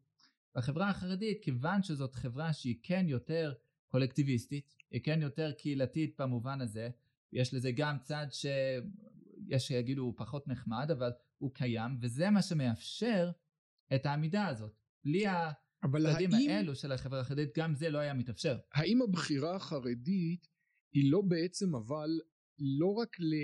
בחברה 0.57 0.89
החרדית, 0.89 1.39
כיוון 1.43 1.83
שזאת 1.83 2.15
חברה 2.15 2.53
שהיא 2.53 2.77
כן 2.83 3.05
יותר 3.09 3.53
קולקטיביסטית, 3.89 4.75
היא 4.91 5.01
כן 5.05 5.23
יותר 5.23 5.53
קהילתית 5.53 6.21
במובן 6.21 6.61
הזה, 6.61 6.91
יש 7.33 7.55
לזה 7.55 7.73
גם 7.73 7.99
צד 8.03 8.27
ש... 8.31 8.47
יש 9.49 9.67
שיגידו 9.67 10.03
הוא 10.03 10.15
פחות 10.17 10.49
נחמד, 10.49 10.91
אבל 10.91 11.11
הוא 11.39 11.55
קיים, 11.55 11.99
וזה 12.01 12.31
מה 12.31 12.43
שמאפשר 12.43 13.31
את 13.95 14.07
העמידה 14.07 14.47
הזאת. 14.47 14.73
בלי 15.05 15.25
הצדדים 15.83 16.35
האם... 16.35 16.51
האלו 16.51 16.75
של 16.75 16.93
החברה 16.93 17.21
החרדית, 17.21 17.51
גם 17.57 17.75
זה 17.75 17.91
לא 17.91 17.99
היה 17.99 18.15
מתאפשר. 18.15 18.57
האם 18.73 19.03
הבחירה 19.03 19.57
החרדית 19.57 20.47
היא 20.93 21.13
לא 21.13 21.21
בעצם 21.21 21.75
אבל 21.75 22.11
לא 22.59 22.93
רק 22.93 23.21
ל... 23.21 23.35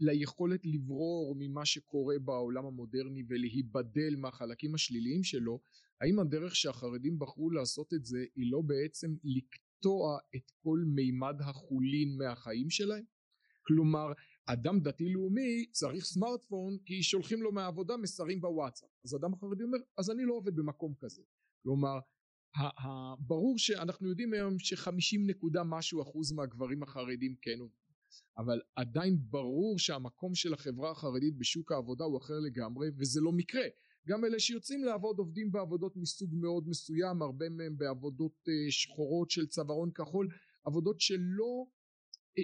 ליכולת 0.00 0.60
לברור 0.64 1.36
ממה 1.38 1.64
שקורה 1.64 2.18
בעולם 2.18 2.66
המודרני 2.66 3.22
ולהיבדל 3.28 4.16
מהחלקים 4.16 4.74
השליליים 4.74 5.24
שלו, 5.24 5.60
האם 6.00 6.18
הדרך 6.18 6.56
שהחרדים 6.56 7.18
בחרו 7.18 7.50
לעשות 7.50 7.94
את 7.94 8.04
זה 8.04 8.18
היא 8.36 8.52
לא 8.52 8.60
בעצם 8.60 9.14
לקטוע 9.24 10.18
את 10.36 10.50
כל 10.62 10.78
מימד 10.86 11.36
החולין 11.40 12.16
מהחיים 12.18 12.70
שלהם? 12.70 13.04
כלומר 13.66 14.12
אדם 14.46 14.80
דתי 14.80 15.08
לאומי 15.08 15.66
צריך 15.70 16.04
סמארטפון 16.04 16.78
כי 16.84 17.02
שולחים 17.02 17.42
לו 17.42 17.52
מהעבודה 17.52 17.96
מסרים 17.96 18.40
בוואטסאפ 18.40 18.88
אז 19.04 19.14
אדם 19.14 19.36
חרדי 19.36 19.62
אומר 19.62 19.78
אז 19.98 20.10
אני 20.10 20.24
לא 20.24 20.34
עובד 20.34 20.56
במקום 20.56 20.94
כזה 21.00 21.22
כלומר 21.62 21.98
ברור 23.18 23.58
שאנחנו 23.58 24.08
יודעים 24.08 24.32
היום 24.32 24.58
שחמישים 24.58 25.26
נקודה 25.26 25.64
משהו 25.64 26.02
אחוז 26.02 26.32
מהגברים 26.32 26.82
החרדים 26.82 27.34
כן 27.42 27.58
עובדים. 27.60 27.82
אבל 28.38 28.60
עדיין 28.76 29.18
ברור 29.30 29.78
שהמקום 29.78 30.34
של 30.34 30.54
החברה 30.54 30.90
החרדית 30.90 31.36
בשוק 31.36 31.72
העבודה 31.72 32.04
הוא 32.04 32.18
אחר 32.18 32.34
לגמרי 32.46 32.88
וזה 32.98 33.20
לא 33.20 33.32
מקרה. 33.32 33.64
גם 34.08 34.24
אלה 34.24 34.40
שיוצאים 34.40 34.84
לעבוד 34.84 35.18
עובדים 35.18 35.52
בעבודות 35.52 35.96
מסוג 35.96 36.30
מאוד 36.34 36.68
מסוים 36.68 37.22
הרבה 37.22 37.48
מהם 37.48 37.78
בעבודות 37.78 38.48
אה, 38.48 38.70
שחורות 38.70 39.30
של 39.30 39.46
צווארון 39.46 39.90
כחול 39.90 40.28
עבודות 40.64 41.00
שלא 41.00 41.66
אה, 42.38 42.42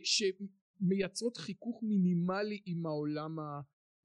מייצרות 0.80 1.36
חיכוך 1.36 1.82
מינימלי 1.82 2.62
עם 2.66 2.86
העולם 2.86 3.36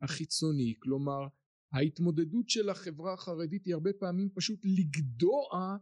החיצוני. 0.01 0.74
כלומר 0.79 1.27
ההתמודדות 1.74 2.50
של 2.50 2.70
החברה 2.70 3.13
החרדית 3.13 3.65
היא 3.65 3.74
הרבה 3.74 3.94
פעמים 4.00 4.30
פשוט 4.34 4.60
לגדוע 4.65 5.77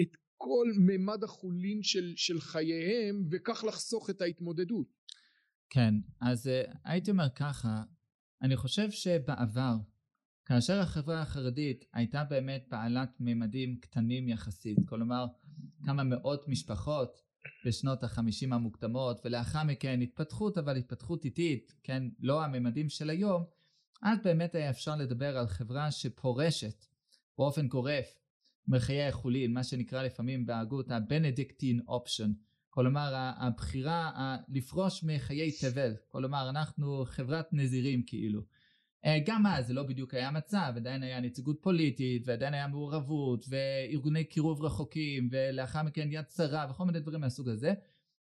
את 0.00 0.16
כל 0.36 0.66
ממד 0.78 1.24
החולין 1.24 1.82
של, 1.82 2.12
של 2.16 2.40
חייהם 2.40 3.28
וכך 3.30 3.64
לחסוך 3.64 4.10
את 4.10 4.22
ההתמודדות. 4.22 4.86
כן 5.70 5.94
אז 6.20 6.46
uh, 6.46 6.76
הייתי 6.84 7.10
אומר 7.10 7.28
ככה 7.36 7.82
אני 8.42 8.56
חושב 8.56 8.90
שבעבר 8.90 9.74
כאשר 10.44 10.80
החברה 10.80 11.22
החרדית 11.22 11.84
הייתה 11.92 12.24
באמת 12.24 12.66
בעלת 12.70 13.10
ממדים 13.20 13.78
קטנים 13.80 14.28
יחסית 14.28 14.78
כלומר 14.88 15.26
כמה 15.84 16.04
מאות 16.04 16.48
משפחות 16.48 17.22
בשנות 17.66 18.04
החמישים 18.04 18.52
המוקדמות 18.52 19.20
ולאחר 19.24 19.64
מכן 19.64 20.00
התפתחות 20.02 20.58
אבל 20.58 20.76
התפתחות 20.76 21.24
איטית 21.24 21.74
כן 21.82 22.02
לא 22.20 22.44
הממדים 22.44 22.88
של 22.88 23.10
היום 23.10 23.44
אז 24.02 24.18
באמת 24.24 24.54
היה 24.54 24.70
אפשר 24.70 24.96
לדבר 24.96 25.38
על 25.38 25.46
חברה 25.46 25.90
שפורשת 25.90 26.86
באופן 27.38 27.68
גורף 27.68 28.18
מחיי 28.68 29.02
החולין, 29.02 29.52
מה 29.52 29.64
שנקרא 29.64 30.02
לפעמים 30.02 30.46
בהגות 30.46 30.90
ה-Benedictine 30.90 31.88
option. 31.88 32.28
כלומר 32.70 33.12
הבחירה 33.14 34.36
לפרוש 34.48 35.04
מחיי 35.04 35.52
תבל, 35.60 35.94
כלומר 36.08 36.50
אנחנו 36.50 37.04
חברת 37.06 37.48
נזירים 37.52 38.02
כאילו. 38.06 38.42
אה, 39.04 39.18
גם 39.26 39.46
אז 39.46 39.66
זה 39.66 39.74
לא 39.74 39.82
בדיוק 39.82 40.14
היה 40.14 40.30
מצב, 40.30 40.72
עדיין 40.76 41.02
היה 41.02 41.20
נציגות 41.20 41.58
פוליטית 41.62 42.22
ועדיין 42.26 42.54
היה 42.54 42.68
מעורבות 42.68 43.44
וארגוני 43.48 44.24
קירוב 44.24 44.62
רחוקים 44.62 45.28
ולאחר 45.32 45.82
מכן 45.82 46.08
יד 46.12 46.24
שרה 46.36 46.66
וכל 46.70 46.84
מיני 46.84 47.00
דברים 47.00 47.20
מהסוג 47.20 47.48
הזה, 47.48 47.74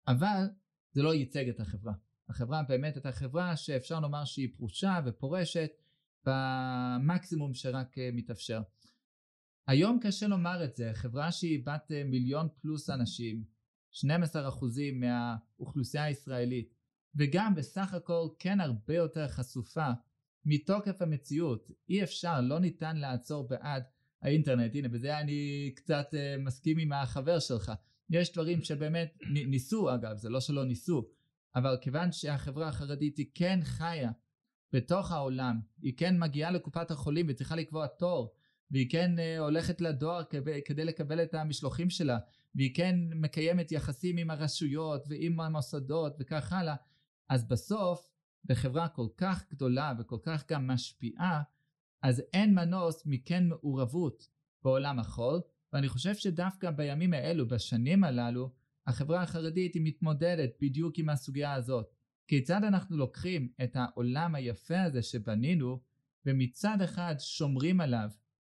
אבל 0.08 0.46
זה 0.92 1.04
לא 1.04 1.14
ייצג 1.14 1.50
את 1.50 1.60
החברה. 1.60 1.94
החברה 2.30 2.64
באמת 2.64 2.96
הייתה 2.96 3.12
חברה 3.12 3.56
שאפשר 3.56 4.00
לומר 4.00 4.26
שהיא 4.26 4.50
פרושה 4.58 5.00
ופורשת 5.06 5.72
במקסימום 6.26 7.54
שרק 7.54 7.98
אה, 7.98 8.10
מתאפשר. 8.14 8.62
היום 9.68 10.00
קשה 10.02 10.28
לומר 10.28 10.64
את 10.64 10.76
זה, 10.76 10.92
חברה 10.94 11.32
שהיא 11.32 11.66
בת 11.66 11.92
אה, 11.92 12.04
מיליון 12.04 12.48
פלוס 12.62 12.90
אנשים, 12.90 13.44
12% 13.94 14.06
מהאוכלוסייה 14.94 16.04
הישראלית, 16.04 16.74
וגם 17.16 17.56
בסך 17.56 17.94
הכל 17.94 18.28
כן 18.40 18.62
הרבה 18.62 18.96
יותר 18.96 19.28
חשופה 19.28 19.88
מתוקף 20.46 21.02
המציאות. 21.02 21.72
אי 21.90 22.04
אפשר, 22.04 22.42
לא 22.42 22.60
ניתן 22.60 22.98
לעצור 22.98 23.48
בעד 23.48 23.84
האינטרנט. 24.22 24.76
הנה, 24.76 24.88
בזה 24.88 25.20
אני 25.20 25.72
קצת 25.76 26.08
uh, 26.14 26.42
מסכים 26.42 26.78
עם 26.78 26.92
החבר 26.92 27.40
שלך. 27.40 27.72
יש 28.10 28.34
דברים 28.34 28.62
שבאמת 28.62 29.18
ניסו 29.30 29.96
אגב, 29.96 30.18
זה 30.18 30.30
לא 30.30 30.40
שלא 30.40 30.66
ניסו, 30.66 31.08
אבל 31.58 31.78
כיוון 31.82 32.12
שהחברה 32.12 32.68
החרדית 32.68 33.18
היא 33.18 33.26
כן 33.34 33.60
חיה 33.64 34.12
בתוך 34.74 35.12
העולם, 35.12 35.60
היא 35.82 35.94
כן 35.98 36.20
מגיעה 36.20 36.52
לקופת 36.52 36.92
החולים 36.92 37.26
וצריכה 37.30 37.56
לקבוע 37.56 37.88
תור, 37.88 38.34
והיא 38.72 38.90
כן 38.90 39.16
uh, 39.18 39.40
הולכת 39.40 39.82
לדואר 39.82 40.24
כדי 40.66 40.86
לקבל 40.86 41.24
את 41.24 41.34
המשלוחים 41.34 41.90
שלה, 41.90 42.18
והיא 42.56 42.76
כן 42.76 42.96
מקיימת 43.16 43.72
יחסים 43.72 44.18
עם 44.18 44.32
הרשויות 44.32 45.06
ועם 45.10 45.40
המוסדות 45.40 46.16
וכך 46.20 46.54
הלאה, 46.54 46.76
אז 47.30 47.48
בסוף 47.48 48.10
בחברה 48.46 48.88
כל 48.88 49.08
כך 49.18 49.44
גדולה 49.52 49.94
וכל 50.00 50.20
כך 50.24 50.52
גם 50.52 50.68
משפיעה, 50.68 51.42
אז 52.04 52.24
אין 52.34 52.56
מנוס 52.56 53.06
מכן 53.06 53.48
מעורבות 53.48 54.28
בעולם 54.64 55.00
החול, 55.00 55.42
ואני 55.74 55.90
חושב 55.90 56.16
שדווקא 56.16 56.72
בימים 56.72 57.14
האלו, 57.14 57.48
בשנים 57.48 58.04
הללו, 58.04 58.52
החברה 58.88 59.22
החרדית 59.22 59.74
היא 59.74 59.82
מתמודדת 59.86 60.50
בדיוק 60.62 60.98
עם 60.98 61.10
הסוגיה 61.10 61.54
הזאת. 61.54 61.86
כיצד 62.28 62.64
אנחנו 62.64 62.98
לוקחים 62.98 63.50
את 63.64 63.76
העולם 63.76 64.36
היפה 64.36 64.82
הזה 64.82 65.02
שבנינו, 65.02 65.80
ומצד 66.26 66.78
אחד 66.84 67.16
שומרים 67.20 67.82
עליו 67.82 68.10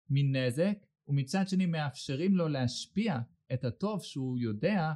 מנזק, 0.10 0.78
ומצד 1.08 1.48
שני 1.48 1.66
מאפשרים 1.66 2.36
לו 2.36 2.48
להשפיע 2.48 3.20
את 3.54 3.63
הטוב 3.63 4.04
שהוא 4.04 4.40
יודע 4.40 4.92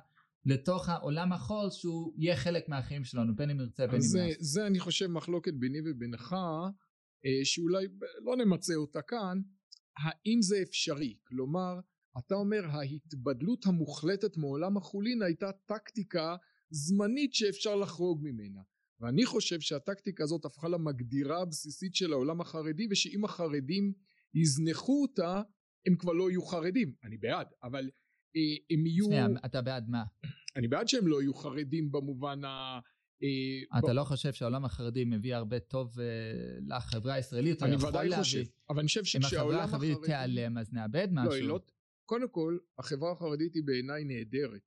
לתוך 0.45 0.89
העולם 0.89 1.33
החול 1.33 1.69
שהוא 1.71 2.13
יהיה 2.17 2.35
חלק 2.35 2.69
מהחיים 2.69 3.03
שלנו 3.03 3.35
בין 3.35 3.49
אם 3.49 3.57
נרצה 3.57 3.87
בין 3.87 3.95
אם 3.95 4.01
זה, 4.01 4.29
זה 4.39 4.67
אני 4.67 4.79
חושב 4.79 5.07
מחלוקת 5.07 5.53
ביני 5.53 5.77
ובינך 5.85 6.35
אה, 7.25 7.45
שאולי 7.45 7.85
לא 8.25 8.45
נמצה 8.45 8.75
אותה 8.75 9.01
כאן 9.01 9.41
האם 9.97 10.41
זה 10.41 10.61
אפשרי 10.61 11.17
כלומר 11.27 11.79
אתה 12.17 12.35
אומר 12.35 12.65
ההתבדלות 12.65 13.65
המוחלטת 13.65 14.37
מעולם 14.37 14.77
החולין 14.77 15.21
הייתה 15.21 15.51
טקטיקה 15.51 16.35
זמנית 16.69 17.33
שאפשר 17.33 17.75
לחרוג 17.75 18.19
ממנה 18.23 18.61
ואני 18.99 19.25
חושב 19.25 19.59
שהטקטיקה 19.59 20.23
הזאת 20.23 20.45
הפכה 20.45 20.67
למגדירה 20.67 21.41
הבסיסית 21.41 21.95
של 21.95 22.13
העולם 22.13 22.41
החרדי 22.41 22.87
ושאם 22.91 23.25
החרדים 23.25 23.93
יזנחו 24.33 25.01
אותה 25.01 25.41
הם 25.87 25.95
כבר 25.95 26.13
לא 26.13 26.29
יהיו 26.29 26.45
חרדים 26.45 26.93
אני 27.03 27.17
בעד 27.17 27.47
אבל 27.63 27.89
אה, 28.35 28.41
הם 28.69 28.85
יהיו... 28.85 29.05
שנייה, 29.05 29.27
אתה 29.45 29.61
בעד 29.61 29.89
מה? 29.89 30.03
אני 30.55 30.67
בעד 30.67 30.87
שהם 30.87 31.07
לא 31.07 31.21
יהיו 31.21 31.33
חרדים 31.33 31.91
במובן 31.91 32.45
ה... 32.45 32.79
אה, 33.23 33.79
אתה 33.79 33.93
לא 33.93 34.03
חושב 34.03 34.33
שהעולם 34.33 34.65
החרדי 34.65 35.05
מביא 35.05 35.35
הרבה 35.35 35.59
טוב 35.59 35.99
אה, 35.99 36.05
לחברה 36.67 37.13
הישראלית? 37.13 37.63
אני 37.63 37.75
ודאי 37.75 38.15
חושב, 38.15 38.43
אבל 38.69 38.79
אני 38.79 38.87
חושב 38.87 39.03
שכשהעולם 39.03 39.59
החרדי... 39.59 39.87
אם 39.87 39.91
החברה 39.91 40.03
החרדית 40.03 40.05
תיעלם 40.05 40.57
אז 40.57 40.73
נאבד 40.73 41.07
לא, 41.11 41.23
משהו. 41.23 41.76
קודם 42.07 42.29
כל, 42.29 42.57
החברה 42.79 43.11
החרדית 43.11 43.55
היא 43.55 43.63
בעיניי 43.65 44.03
נהדרת. 44.03 44.61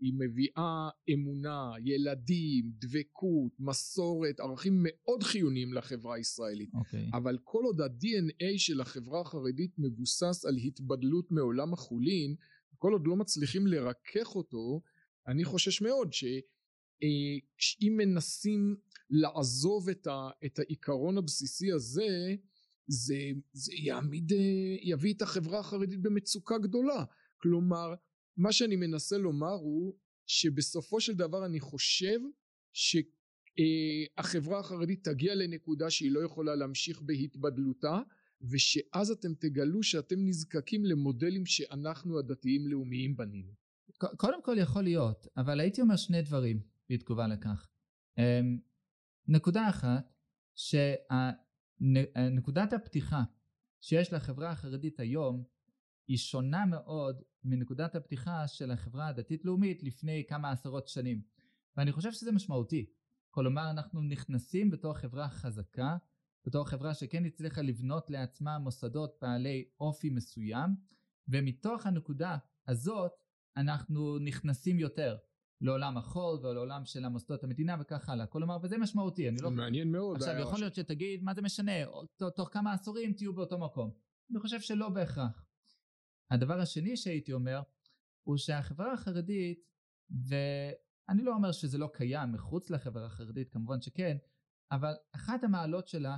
היא 0.00 0.12
מביאה 0.18 0.88
אמונה, 1.14 1.70
ילדים, 1.84 2.72
דבקות, 2.78 3.52
מסורת, 3.58 4.40
ערכים 4.40 4.80
מאוד 4.82 5.22
חיוניים 5.22 5.74
לחברה 5.74 6.14
הישראלית. 6.14 6.74
Okay. 6.74 6.78
אוקיי. 6.78 7.10
אבל 7.12 7.38
כל 7.44 7.62
עוד 7.64 7.80
ה-DNA 7.80 8.58
של 8.58 8.80
החברה 8.80 9.20
החרדית 9.20 9.78
מבוסס 9.78 10.44
על 10.44 10.56
התבדלות 10.56 11.30
מעולם 11.30 11.72
החולין, 11.72 12.34
כל 12.78 12.92
עוד 12.92 13.06
לא 13.06 13.16
מצליחים 13.16 13.66
לרכך 13.66 14.36
אותו, 14.36 14.80
אני 15.26 15.44
חושש 15.44 15.82
מאוד 15.82 16.12
שאם 16.12 18.00
אה, 18.00 18.06
מנסים 18.06 18.76
לעזוב 19.10 19.88
את, 19.88 20.06
ה, 20.06 20.28
את 20.46 20.58
העיקרון 20.58 21.18
הבסיסי 21.18 21.72
הזה, 21.72 22.34
זה, 22.88 23.30
זה 23.52 23.72
יעמיד, 23.74 24.32
אה, 24.32 24.38
יביא 24.82 25.14
את 25.14 25.22
החברה 25.22 25.58
החרדית 25.58 26.00
במצוקה 26.00 26.58
גדולה. 26.58 27.04
כלומר, 27.36 27.94
מה 28.36 28.52
שאני 28.52 28.76
מנסה 28.76 29.18
לומר 29.18 29.52
הוא 29.52 29.96
שבסופו 30.26 31.00
של 31.00 31.14
דבר 31.14 31.46
אני 31.46 31.60
חושב 31.60 32.18
שהחברה 32.72 34.58
החרדית 34.58 35.04
תגיע 35.04 35.34
לנקודה 35.34 35.90
שהיא 35.90 36.10
לא 36.10 36.20
יכולה 36.20 36.54
להמשיך 36.54 37.02
בהתבדלותה 37.02 38.00
ושאז 38.50 39.10
אתם 39.10 39.34
תגלו 39.34 39.82
שאתם 39.82 40.16
נזקקים 40.18 40.84
למודלים 40.84 41.46
שאנחנו 41.46 42.18
הדתיים 42.18 42.68
לאומיים 42.68 43.16
בנינו. 43.16 43.52
קודם 44.16 44.42
כל 44.42 44.56
יכול 44.60 44.82
להיות, 44.82 45.26
אבל 45.36 45.60
הייתי 45.60 45.80
אומר 45.80 45.96
שני 45.96 46.22
דברים 46.22 46.60
בתגובה 46.90 47.26
לכך. 47.26 47.68
אמ, 48.18 48.58
נקודה 49.28 49.68
אחת, 49.68 50.12
שנקודת 51.80 52.72
הפתיחה 52.72 53.22
שיש 53.80 54.12
לחברה 54.12 54.50
החרדית 54.50 55.00
היום 55.00 55.44
היא 56.08 56.16
שונה 56.16 56.66
מאוד 56.66 57.22
מנקודת 57.44 57.94
הפתיחה 57.94 58.48
של 58.48 58.70
החברה 58.70 59.08
הדתית-לאומית 59.08 59.82
לפני 59.82 60.24
כמה 60.28 60.50
עשרות 60.50 60.88
שנים. 60.88 61.22
ואני 61.76 61.92
חושב 61.92 62.12
שזה 62.12 62.32
משמעותי. 62.32 62.86
כלומר, 63.30 63.70
אנחנו 63.70 64.02
נכנסים 64.02 64.70
בתור 64.70 64.94
חברה 64.94 65.28
חזקה 65.28 65.96
בתור 66.46 66.64
חברה 66.64 66.94
שכן 66.94 67.24
הצליחה 67.24 67.62
לבנות 67.62 68.10
לעצמה 68.10 68.58
מוסדות 68.58 69.18
בעלי 69.22 69.68
אופי 69.80 70.10
מסוים 70.10 70.70
ומתוך 71.28 71.86
הנקודה 71.86 72.36
הזאת 72.68 73.12
אנחנו 73.56 74.18
נכנסים 74.18 74.78
יותר 74.78 75.16
לעולם 75.60 75.96
החול 75.96 76.38
ולעולם 76.38 76.84
של 76.84 77.04
המוסדות 77.04 77.44
המדינה 77.44 77.76
וכך 77.80 78.08
הלאה. 78.08 78.26
כלומר, 78.26 78.58
וזה 78.62 78.78
משמעותי, 78.78 79.28
אני 79.28 79.36
לא... 79.40 79.50
מעניין 79.50 79.92
מאוד. 79.92 80.16
עכשיו, 80.16 80.38
יכול 80.38 80.58
להיות 80.58 80.74
שתגיד, 80.74 81.22
מה 81.22 81.34
זה 81.34 81.42
משנה, 81.42 81.72
תוך 82.36 82.48
כמה 82.52 82.72
עשורים 82.72 83.12
תהיו 83.12 83.34
באותו 83.34 83.58
מקום. 83.58 83.90
אני 84.30 84.40
חושב 84.40 84.60
שלא 84.60 84.88
בהכרח. 84.88 85.46
הדבר 86.30 86.60
השני 86.60 86.96
שהייתי 86.96 87.32
אומר, 87.32 87.60
הוא 88.22 88.36
שהחברה 88.36 88.92
החרדית, 88.92 89.58
ואני 90.10 91.22
לא 91.22 91.34
אומר 91.34 91.52
שזה 91.52 91.78
לא 91.78 91.90
קיים 91.92 92.32
מחוץ 92.32 92.70
לחברה 92.70 93.06
החרדית, 93.06 93.52
כמובן 93.52 93.80
שכן, 93.80 94.16
אבל 94.70 94.92
אחת 95.12 95.44
המעלות 95.44 95.88
שלה 95.88 96.16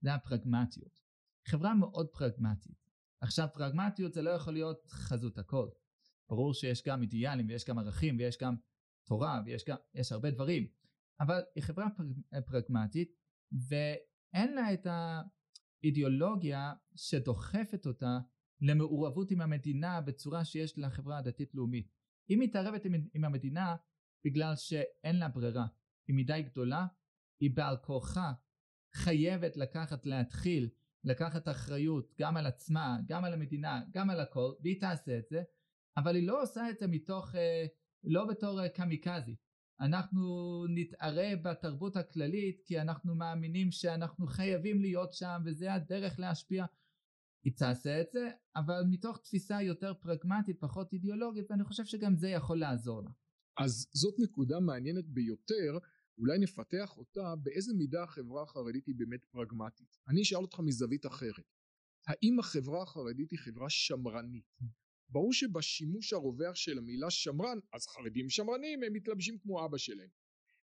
זה 0.00 0.14
הפרגמטיות. 0.14 1.00
חברה 1.46 1.74
מאוד 1.74 2.08
פרגמטית. 2.08 2.88
עכשיו 3.20 3.48
פרגמטיות 3.52 4.12
זה 4.12 4.22
לא 4.22 4.30
יכול 4.30 4.52
להיות 4.52 4.86
חזות 4.88 5.38
הכל. 5.38 5.68
ברור 6.28 6.54
שיש 6.54 6.82
גם 6.86 7.02
אידיאלים 7.02 7.48
ויש 7.48 7.64
גם 7.64 7.78
ערכים 7.78 8.16
ויש 8.18 8.38
גם 8.42 8.56
תורה 9.08 9.42
ויש 9.46 9.64
גם, 9.68 9.76
יש 9.94 10.12
הרבה 10.12 10.30
דברים. 10.30 10.66
אבל 11.20 11.40
היא 11.54 11.64
חברה 11.64 11.86
פרג, 11.96 12.12
פרגמטית 12.46 13.12
ואין 13.68 14.54
לה 14.54 14.72
את 14.72 14.86
האידיאולוגיה 15.82 16.72
שדוחפת 16.94 17.86
אותה 17.86 18.18
למעורבות 18.60 19.30
עם 19.30 19.40
המדינה 19.40 20.00
בצורה 20.00 20.44
שיש 20.44 20.78
לחברה 20.78 21.18
הדתית 21.18 21.54
לאומית. 21.54 21.92
היא 22.28 22.38
מתערבת 22.38 22.84
עם, 22.84 22.94
עם 23.14 23.24
המדינה 23.24 23.76
בגלל 24.24 24.56
שאין 24.56 25.18
לה 25.18 25.28
ברירה. 25.28 25.66
היא 26.08 26.16
מדי 26.16 26.42
גדולה, 26.42 26.86
היא 27.40 27.50
בעל 27.56 27.76
כורחה 27.76 28.32
חייבת 28.94 29.56
לקחת, 29.56 30.06
להתחיל, 30.06 30.68
לקחת 31.04 31.48
אחריות 31.48 32.14
גם 32.20 32.36
על 32.36 32.46
עצמה, 32.46 32.98
גם 33.06 33.24
על 33.24 33.32
המדינה, 33.32 33.82
גם 33.90 34.10
על 34.10 34.20
הכל, 34.20 34.52
והיא 34.62 34.80
תעשה 34.80 35.18
את 35.18 35.28
זה, 35.28 35.42
אבל 35.96 36.16
היא 36.16 36.26
לא 36.26 36.42
עושה 36.42 36.70
את 36.70 36.78
זה 36.78 36.86
מתוך, 36.86 37.34
אה, 37.34 37.66
לא 38.04 38.24
בתור 38.24 38.60
אה, 38.60 38.68
קמיקזי. 38.68 39.36
אנחנו 39.80 40.64
נתערה 40.68 41.36
בתרבות 41.42 41.96
הכללית 41.96 42.60
כי 42.64 42.80
אנחנו 42.80 43.14
מאמינים 43.14 43.70
שאנחנו 43.70 44.26
חייבים 44.26 44.80
להיות 44.80 45.12
שם 45.12 45.42
וזה 45.44 45.74
הדרך 45.74 46.18
להשפיע. 46.18 46.64
היא 47.44 47.52
תעשה 47.56 48.00
את 48.00 48.06
זה, 48.12 48.30
אבל 48.56 48.82
מתוך 48.90 49.18
תפיסה 49.18 49.62
יותר 49.62 49.94
פרגמטית, 49.94 50.60
פחות 50.60 50.92
אידיאולוגית, 50.92 51.50
ואני 51.50 51.64
חושב 51.64 51.84
שגם 51.84 52.16
זה 52.16 52.28
יכול 52.28 52.58
לעזור 52.58 53.02
לה. 53.02 53.10
אז 53.58 53.88
זאת 53.92 54.14
נקודה 54.18 54.60
מעניינת 54.60 55.08
ביותר, 55.08 55.78
אולי 56.18 56.38
נפתח 56.38 56.96
אותה 56.96 57.34
באיזה 57.42 57.74
מידה 57.74 58.02
החברה 58.02 58.42
החרדית 58.42 58.86
היא 58.86 58.94
באמת 58.98 59.24
פרגמטית. 59.24 59.96
אני 60.08 60.22
אשאל 60.22 60.38
אותך 60.38 60.60
מזווית 60.60 61.06
אחרת. 61.06 61.54
האם 62.06 62.38
החברה 62.38 62.82
החרדית 62.82 63.30
היא 63.30 63.38
חברה 63.38 63.70
שמרנית? 63.70 64.58
ברור 65.08 65.32
שבשימוש 65.32 66.12
הרווח 66.12 66.54
של 66.54 66.78
המילה 66.78 67.10
שמרן, 67.10 67.58
אז 67.72 67.86
חרדים 67.86 68.30
שמרנים 68.30 68.82
הם 68.82 68.92
מתלבשים 68.92 69.38
כמו 69.38 69.64
אבא 69.64 69.78
שלהם. 69.78 70.08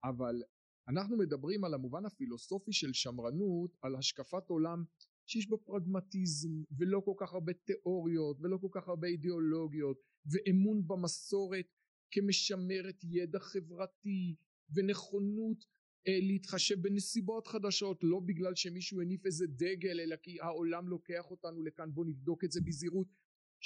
אבל 0.03 0.43
אנחנו 0.87 1.17
מדברים 1.17 1.63
על 1.63 1.73
המובן 1.73 2.05
הפילוסופי 2.05 2.73
של 2.73 2.93
שמרנות, 2.93 3.77
על 3.81 3.95
השקפת 3.95 4.49
עולם 4.49 4.83
שיש 5.25 5.49
בה 5.49 5.57
פרגמטיזם 5.57 6.63
ולא 6.77 7.01
כל 7.05 7.13
כך 7.17 7.33
הרבה 7.33 7.53
תיאוריות 7.53 8.37
ולא 8.41 8.57
כל 8.57 8.67
כך 8.71 8.87
הרבה 8.87 9.07
אידיאולוגיות 9.07 9.97
ואמון 10.25 10.87
במסורת 10.87 11.65
כמשמרת 12.11 13.03
ידע 13.03 13.39
חברתי 13.39 14.35
ונכונות 14.75 15.65
אה, 16.07 16.19
להתחשב 16.21 16.81
בנסיבות 16.81 17.47
חדשות 17.47 17.99
לא 18.03 18.19
בגלל 18.19 18.55
שמישהו 18.55 19.01
הניף 19.01 19.25
איזה 19.25 19.45
דגל 19.47 19.99
אלא 19.99 20.15
כי 20.15 20.41
העולם 20.41 20.89
לוקח 20.89 21.31
אותנו 21.31 21.63
לכאן 21.63 21.93
בוא 21.93 22.05
נבדוק 22.05 22.43
את 22.43 22.51
זה 22.51 22.61
בזהירות 22.61 23.07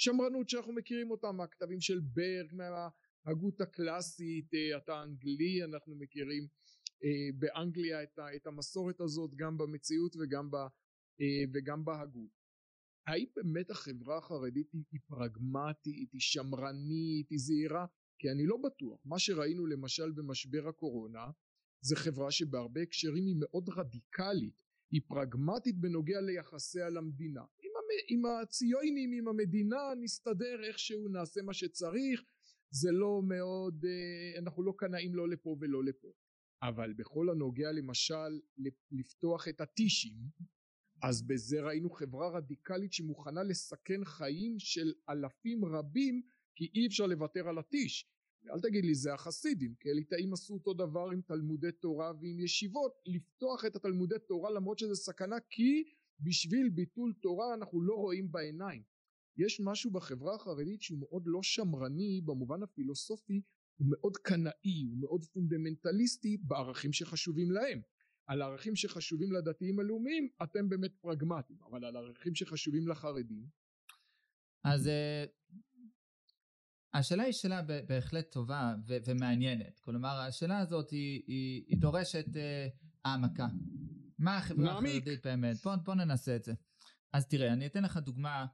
שמרנות 0.00 0.48
שאנחנו 0.48 0.72
מכירים 0.72 1.10
אותה 1.10 1.32
מהכתבים 1.32 1.80
של 1.80 2.00
ברג 2.00 2.54
מההגות 2.54 3.60
הקלאסית 3.60 4.54
אה, 4.54 4.76
אתה 4.76 5.02
אנגלי 5.02 5.64
אנחנו 5.64 5.94
מכירים 5.94 6.46
אה, 7.04 7.38
באנגליה 7.38 8.02
את 8.36 8.46
המסורת 8.46 9.00
הזאת 9.00 9.30
גם 9.34 9.58
במציאות 9.58 10.16
וגם, 10.16 10.50
ב, 10.50 10.56
וגם 11.54 11.84
בהגות 11.84 12.40
האם 13.06 13.26
באמת 13.36 13.70
החברה 13.70 14.18
החרדית 14.18 14.72
היא 14.72 15.00
פרגמטית, 15.08 16.12
היא 16.12 16.20
שמרנית, 16.20 17.30
היא 17.30 17.38
זהירה? 17.38 17.86
כי 18.18 18.30
אני 18.30 18.46
לא 18.46 18.56
בטוח. 18.56 19.00
מה 19.04 19.18
שראינו 19.18 19.66
למשל 19.66 20.12
במשבר 20.12 20.68
הקורונה 20.68 21.30
זה 21.80 21.96
חברה 21.96 22.30
שבהרבה 22.30 22.82
הקשרים 22.82 23.26
היא 23.26 23.36
מאוד 23.40 23.68
רדיקלית, 23.68 24.62
היא 24.90 25.00
פרגמטית 25.08 25.80
בנוגע 25.80 26.20
ליחסיה 26.20 26.88
למדינה. 26.88 27.44
עם, 28.08 28.26
הציונים, 28.26 29.12
עם 29.12 29.28
המדינה, 29.28 29.94
נסתדר 30.00 30.64
איכשהו, 30.68 31.08
נעשה 31.08 31.42
מה 31.42 31.54
שצריך, 31.54 32.22
זה 32.70 32.90
לא 32.92 33.22
מאוד, 33.24 33.84
אה, 33.84 34.38
אנחנו 34.38 34.62
לא 34.62 34.74
קנאים 34.78 35.14
לא 35.14 35.28
לפה 35.28 35.56
ולא 35.60 35.84
לפה. 35.84 36.12
אבל 36.62 36.92
בכל 36.92 37.30
הנוגע 37.30 37.72
למשל 37.72 38.40
לפתוח 38.90 39.48
את 39.48 39.60
הטישים, 39.60 40.16
אז 41.02 41.22
בזה 41.22 41.60
ראינו 41.60 41.90
חברה 41.90 42.28
רדיקלית 42.28 42.92
שמוכנה 42.92 43.42
לסכן 43.42 44.04
חיים 44.04 44.58
של 44.58 44.92
אלפים 45.08 45.64
רבים 45.64 46.22
כי 46.56 46.70
אי 46.74 46.86
אפשר 46.86 47.06
לוותר 47.06 47.48
על 47.48 47.58
הטיש. 47.58 48.06
אל 48.54 48.60
תגיד 48.60 48.84
לי 48.84 48.94
זה 48.94 49.14
החסידים 49.14 49.74
כי 49.80 49.90
הליטאים 49.90 50.32
עשו 50.32 50.54
אותו 50.54 50.74
דבר 50.74 51.10
עם 51.12 51.20
תלמודי 51.20 51.72
תורה 51.72 52.12
ועם 52.20 52.40
ישיבות. 52.40 52.92
לפתוח 53.06 53.64
את 53.64 53.76
התלמודי 53.76 54.14
תורה 54.28 54.50
למרות 54.50 54.78
שזה 54.78 54.94
סכנה 54.94 55.36
כי 55.50 55.84
בשביל 56.20 56.68
ביטול 56.68 57.12
תורה 57.22 57.54
אנחנו 57.54 57.82
לא 57.82 57.94
רואים 57.94 58.32
בעיניים. 58.32 58.82
יש 59.36 59.60
משהו 59.64 59.90
בחברה 59.90 60.34
החרדית 60.34 60.82
שהוא 60.82 60.98
מאוד 60.98 61.22
לא 61.26 61.42
שמרני 61.42 62.20
במובן 62.24 62.62
הפילוסופי 62.62 63.42
הוא 63.76 63.86
מאוד 63.90 64.16
קנאי 64.16 64.84
הוא 64.90 64.98
מאוד 65.00 65.24
פונדמנטליסטי 65.24 66.36
בערכים 66.36 66.92
שחשובים 66.92 67.50
להם. 67.50 67.80
על 68.26 68.42
ערכים 68.42 68.76
שחשובים 68.76 69.32
לדתיים 69.32 69.80
הלאומיים 69.80 70.28
אתם 70.42 70.68
באמת 70.68 70.94
פרגמטיים 71.00 71.58
אבל 71.62 71.84
על 71.84 71.96
ערכים 71.96 72.34
שחשובים 72.34 72.88
לחרדים? 72.88 73.46
אז 74.64 74.88
אה, 74.88 75.24
השאלה 76.94 77.22
היא 77.22 77.32
שאלה 77.32 77.62
בהחלט 77.62 78.30
טובה 78.32 78.74
ומעניינת. 78.86 79.80
כלומר 79.80 80.20
השאלה 80.28 80.58
הזאת 80.58 80.90
היא, 80.90 81.22
היא, 81.26 81.64
היא 81.66 81.78
דורשת 81.78 82.26
uh, 82.26 82.38
העמקה 83.04 83.46
מה 84.20 84.36
החברה 84.36 84.78
החרדית 84.78 85.26
באמת 85.26 85.56
בוא, 85.64 85.76
בוא 85.76 85.94
ננסה 85.94 86.36
את 86.36 86.44
זה 86.44 86.52
אז 87.12 87.28
תראה 87.28 87.52
אני 87.52 87.66
אתן 87.66 87.84
לך 87.84 87.96
דוגמה 87.96 88.46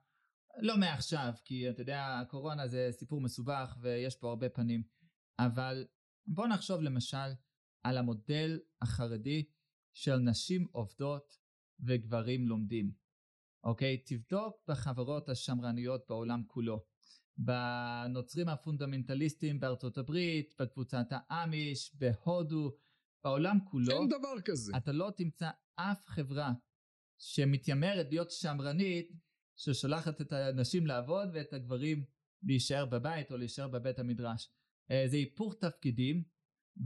לא 0.63 0.77
מעכשיו 0.77 1.33
כי 1.45 1.71
אתה 1.71 1.83
יודע 1.83 2.19
הקורונה 2.21 2.69
זה 2.69 2.89
סיפור 2.91 3.21
מסובך 3.21 3.77
ויש 3.81 4.17
פה 4.17 4.29
הרבה 4.29 4.49
פנים 4.49 4.83
אבל 5.39 5.87
בוא 6.27 6.47
נחשוב 6.47 6.81
למשל 6.81 7.33
על 7.83 7.99
המודל 7.99 8.59
החרדי 8.83 9.45
של 9.95 10.17
נשים 10.17 10.67
עובדות 10.73 11.37
וגברים 11.81 12.49
לומדים. 12.49 12.93
אוקיי? 13.65 14.03
תבדוק 14.07 14.57
בחברות 14.69 15.29
השמרניות 15.29 16.05
בעולם 16.09 16.43
כולו. 16.47 16.85
בנוצרים 17.39 18.49
הפונדמנטליסטים 18.49 19.61
בארצות 19.61 19.99
הברית, 19.99 20.55
בקבוצת 20.61 21.07
האמיש, 21.11 21.97
בהודו, 21.99 22.77
בעולם 23.27 23.59
כולו. 23.65 24.01
אין 24.01 24.09
דבר 24.09 24.41
כזה. 24.45 24.73
אתה 24.77 24.93
לא 24.93 25.13
תמצא 25.17 25.51
אף 25.77 26.03
חברה 26.07 26.53
שמתיימרת 27.19 28.07
להיות 28.11 28.31
שמרנית, 28.31 29.13
ששולחת 29.57 30.21
את 30.21 30.33
הנשים 30.33 30.87
לעבוד 30.87 31.29
ואת 31.35 31.53
הגברים 31.53 32.05
להישאר 32.43 32.87
בבית 32.87 33.33
או 33.33 33.37
להישאר 33.37 33.69
בבית 33.69 33.99
המדרש. 33.99 34.49
אה, 34.91 35.05
זה 35.09 35.17
היפוך 35.17 35.55
תפקידים 35.55 36.25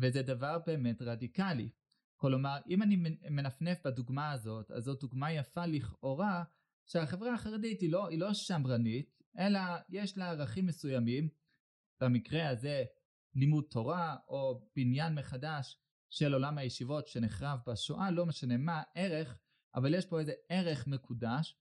וזה 0.00 0.22
דבר 0.22 0.58
באמת 0.66 1.02
רדיקלי. 1.02 1.70
כלומר 2.16 2.58
אם 2.68 2.82
אני 2.82 2.96
מנפנף 3.30 3.78
בדוגמה 3.84 4.32
הזאת 4.32 4.70
אז 4.70 4.84
זאת 4.84 5.00
דוגמה 5.00 5.32
יפה 5.32 5.66
לכאורה 5.66 6.44
שהחברה 6.86 7.34
החרדית 7.34 7.80
היא 7.80 7.92
לא, 7.92 8.08
היא 8.08 8.18
לא 8.18 8.34
שמרנית 8.34 9.22
אלא 9.38 9.60
יש 9.88 10.18
לה 10.18 10.30
ערכים 10.30 10.66
מסוימים 10.66 11.28
במקרה 12.00 12.48
הזה 12.48 12.84
לימוד 13.34 13.64
תורה 13.70 14.16
או 14.28 14.68
בניין 14.76 15.14
מחדש 15.14 15.80
של 16.10 16.34
עולם 16.34 16.58
הישיבות 16.58 17.08
שנחרב 17.08 17.58
בשואה 17.66 18.10
לא 18.10 18.26
משנה 18.26 18.56
מה 18.56 18.82
ערך 18.94 19.38
אבל 19.74 19.94
יש 19.94 20.06
פה 20.06 20.20
איזה 20.20 20.32
ערך 20.48 20.86
מקודש 20.86 21.56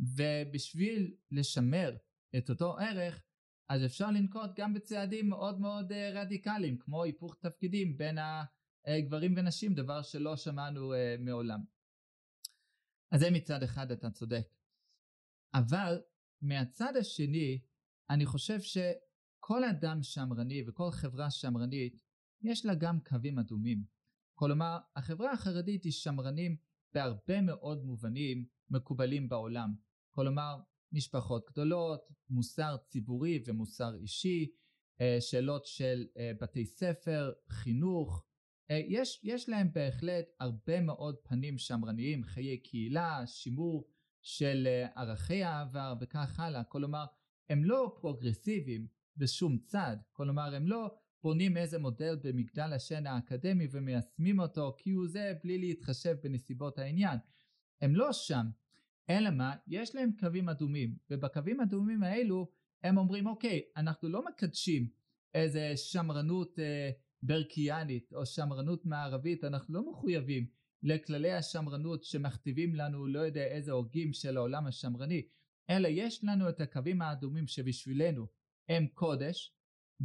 ובשביל 0.00 1.16
לשמר 1.30 1.96
את 2.38 2.50
אותו 2.50 2.78
ערך 2.78 3.22
אז 3.68 3.84
אפשר 3.84 4.10
לנקוט 4.10 4.50
גם 4.56 4.74
בצעדים 4.74 5.28
מאוד 5.28 5.60
מאוד 5.60 5.92
אה, 5.92 6.10
רדיקליים 6.14 6.78
כמו 6.78 7.02
היפוך 7.02 7.34
תפקידים 7.40 7.96
בין 7.96 8.18
אה, 8.18 9.00
גברים 9.00 9.34
ונשים 9.36 9.74
דבר 9.74 10.02
שלא 10.02 10.36
שמענו 10.36 10.94
אה, 10.94 11.16
מעולם. 11.18 11.60
אז 13.10 13.20
זה 13.20 13.30
מצד 13.30 13.62
אחד 13.62 13.90
אתה 13.92 14.10
צודק. 14.10 14.54
אבל 15.54 16.00
מהצד 16.42 16.96
השני 16.96 17.60
אני 18.10 18.26
חושב 18.26 18.60
שכל 18.60 19.64
אדם 19.64 20.02
שמרני 20.02 20.62
וכל 20.66 20.90
חברה 20.90 21.30
שמרנית 21.30 22.02
יש 22.42 22.66
לה 22.66 22.74
גם 22.74 23.00
קווים 23.00 23.38
אדומים. 23.38 23.84
כלומר 24.34 24.78
החברה 24.96 25.32
החרדית 25.32 25.84
היא 25.84 25.92
שמרנים 25.92 26.56
בהרבה 26.94 27.40
מאוד 27.40 27.84
מובנים 27.84 28.46
מקובלים 28.70 29.28
בעולם. 29.28 29.74
כלומר 30.10 30.56
משפחות 30.92 31.46
גדולות, 31.50 32.08
מוסר 32.30 32.76
ציבורי 32.88 33.42
ומוסר 33.46 33.94
אישי, 33.94 34.52
אה, 35.00 35.16
שאלות 35.20 35.66
של 35.66 36.06
בתי 36.40 36.66
ספר, 36.66 37.32
חינוך, 37.48 38.24
אה, 38.70 38.80
יש, 38.88 39.20
יש 39.22 39.48
להם 39.48 39.72
בהחלט 39.72 40.24
הרבה 40.40 40.80
מאוד 40.80 41.16
פנים 41.22 41.58
שמרניים, 41.58 42.24
חיי 42.24 42.58
קהילה, 42.58 43.26
שימור 43.26 43.88
של 44.22 44.66
אה, 44.66 45.02
ערכי 45.02 45.42
העבר 45.42 45.94
וכך 46.00 46.40
הלאה, 46.40 46.64
כלומר 46.64 47.04
הם 47.50 47.64
לא 47.64 47.96
פרוגרסיביים 48.00 48.86
בשום 49.16 49.58
צד, 49.58 49.96
כלומר 50.12 50.54
הם 50.54 50.66
לא 50.66 50.94
בונים 51.22 51.56
איזה 51.56 51.78
מודל 51.78 52.16
במגדל 52.22 52.72
השן 52.72 53.06
האקדמי 53.06 53.66
ומיישמים 53.70 54.40
אותו 54.40 54.74
כי 54.78 54.90
הוא 54.90 55.08
זה 55.08 55.34
בלי 55.44 55.58
להתחשב 55.58 56.16
בנסיבות 56.22 56.78
העניין, 56.78 57.18
הם 57.80 57.96
לא 57.96 58.12
שם, 58.12 58.46
אלא 59.10 59.30
מה, 59.30 59.54
יש 59.66 59.94
להם 59.94 60.10
קווים 60.20 60.48
אדומים 60.48 60.96
ובקווים 61.10 61.60
האדומים 61.60 62.02
האלו 62.02 62.50
הם 62.82 62.98
אומרים 62.98 63.26
אוקיי 63.26 63.60
אנחנו 63.76 64.08
לא 64.08 64.24
מקדשים 64.24 64.88
איזה 65.34 65.72
שמרנות 65.76 66.58
אה, 66.58 66.90
ברקיאנית 67.22 68.12
או 68.14 68.26
שמרנות 68.26 68.86
מערבית 68.86 69.44
אנחנו 69.44 69.74
לא 69.74 69.90
מחויבים 69.90 70.46
לכללי 70.82 71.32
השמרנות 71.32 72.04
שמכתיבים 72.04 72.74
לנו 72.74 73.06
לא 73.06 73.20
יודע 73.20 73.44
איזה 73.44 73.72
הוגים 73.72 74.12
של 74.12 74.36
העולם 74.36 74.66
השמרני 74.66 75.22
אלא 75.70 75.88
יש 75.88 76.24
לנו 76.24 76.48
את 76.48 76.60
הקווים 76.60 77.02
האדומים 77.02 77.46
שבשבילנו 77.46 78.26
הם 78.68 78.86
קודש 78.86 79.54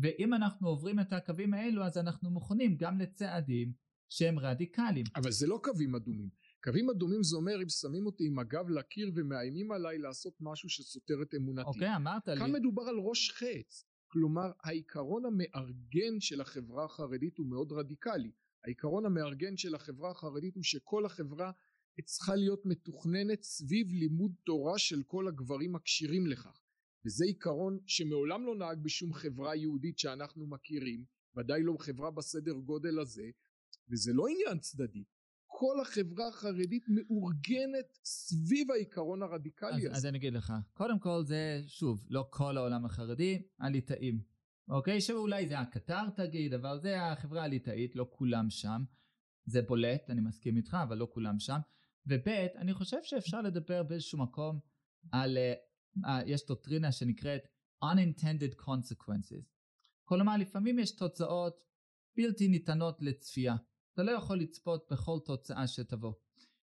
ואם 0.01 0.33
אנחנו 0.33 0.67
עוברים 0.67 0.99
את 0.99 1.13
הקווים 1.13 1.53
האלו 1.53 1.83
אז 1.83 1.97
אנחנו 1.97 2.29
מוכנים 2.29 2.77
גם 2.77 2.99
לצעדים 2.99 3.73
שהם 4.09 4.39
רדיקליים. 4.39 5.05
אבל 5.15 5.31
זה 5.31 5.47
לא 5.47 5.59
קווים 5.63 5.95
אדומים. 5.95 6.29
קווים 6.63 6.89
אדומים 6.89 7.23
זה 7.23 7.35
אומר 7.35 7.63
אם 7.63 7.69
שמים 7.69 8.05
אותי 8.05 8.27
עם 8.27 8.39
הגב 8.39 8.69
לקיר 8.69 9.11
ומאיימים 9.15 9.71
עליי 9.71 9.97
לעשות 9.97 10.33
משהו 10.39 10.69
שסותר 10.69 11.21
את 11.21 11.35
אמונתי. 11.35 11.67
אוקיי 11.67 11.95
אמרת 11.95 12.25
כאן 12.25 12.33
לי. 12.33 12.39
כאן 12.39 12.51
מדובר 12.51 12.81
על 12.81 12.95
ראש 12.97 13.31
חץ. 13.31 13.85
כלומר 14.07 14.51
העיקרון 14.63 15.25
המארגן 15.25 16.19
של 16.19 16.41
החברה 16.41 16.85
החרדית 16.85 17.37
הוא 17.37 17.47
מאוד 17.47 17.71
רדיקלי 17.71 18.31
העיקרון 18.67 19.05
המארגן 19.05 19.57
של 19.57 19.75
החברה 19.75 20.11
החרדית 20.11 20.55
הוא 20.55 20.63
שכל 20.63 21.05
החברה 21.05 21.51
צריכה 22.05 22.35
להיות 22.35 22.65
מתוכננת 22.65 23.43
סביב 23.43 23.87
לימוד 23.91 24.31
תורה 24.43 24.77
של 24.77 25.03
כל 25.03 25.27
הגברים 25.27 25.75
הכשירים 25.75 26.27
לכך 26.27 26.66
וזה 27.07 27.25
עיקרון 27.25 27.79
שמעולם 27.85 28.45
לא 28.45 28.55
נהג 28.55 28.83
בשום 28.83 29.13
חברה 29.13 29.55
יהודית 29.55 29.99
שאנחנו 29.99 30.47
מכירים 30.47 31.05
ודאי 31.37 31.63
לא 31.63 31.75
חברה 31.79 32.11
בסדר 32.11 32.53
גודל 32.53 32.99
הזה 32.99 33.29
וזה 33.89 34.13
לא 34.13 34.25
עניין 34.27 34.59
צדדי 34.59 35.03
כל 35.45 35.81
החברה 35.81 36.27
החרדית 36.27 36.85
מאורגנת 36.89 37.97
סביב 38.03 38.71
העיקרון 38.71 39.23
הרדיקלי 39.23 39.69
אז, 39.69 39.85
הזה. 39.85 39.91
אז 39.91 40.05
אני 40.05 40.17
אגיד 40.17 40.33
לך, 40.33 40.53
קודם 40.73 40.99
כל 40.99 41.21
זה, 41.25 41.61
שוב, 41.67 42.05
לא 42.09 42.27
כל 42.29 42.57
העולם 42.57 42.85
החרדי, 42.85 43.41
הליטאים. 43.59 44.21
אוקיי? 44.69 45.01
שאולי 45.01 45.47
זה 45.47 45.59
הקטר 45.59 46.09
תגיד, 46.15 46.53
אבל 46.53 46.79
זה 46.81 47.03
החברה 47.03 47.43
הליטאית, 47.43 47.95
לא 47.95 48.07
כולם 48.11 48.49
שם. 48.49 48.83
זה 49.45 49.61
בולט, 49.61 50.09
אני 50.09 50.21
מסכים 50.21 50.57
איתך, 50.57 50.77
אבל 50.83 50.97
לא 50.97 51.07
כולם 51.13 51.39
שם. 51.39 51.59
וב', 52.07 52.27
אני 52.55 52.73
חושב 52.73 52.97
שאפשר 53.03 53.41
לדבר 53.41 53.83
באיזשהו 53.83 54.19
מקום 54.19 54.59
על, 55.11 55.37
uh, 55.37 55.67
יש 56.25 56.45
דוקטרינה 56.45 56.91
שנקראת 56.91 57.41
unintended 57.83 58.61
consequences. 58.61 59.45
כלומר, 60.03 60.37
לפעמים 60.37 60.79
יש 60.79 60.95
תוצאות 60.95 61.63
בלתי 62.17 62.47
ניתנות 62.47 63.01
לצפייה. 63.01 63.55
אתה 63.93 64.03
לא 64.03 64.11
יכול 64.11 64.39
לצפות 64.39 64.87
בכל 64.91 65.19
תוצאה 65.25 65.67
שתבוא. 65.67 66.13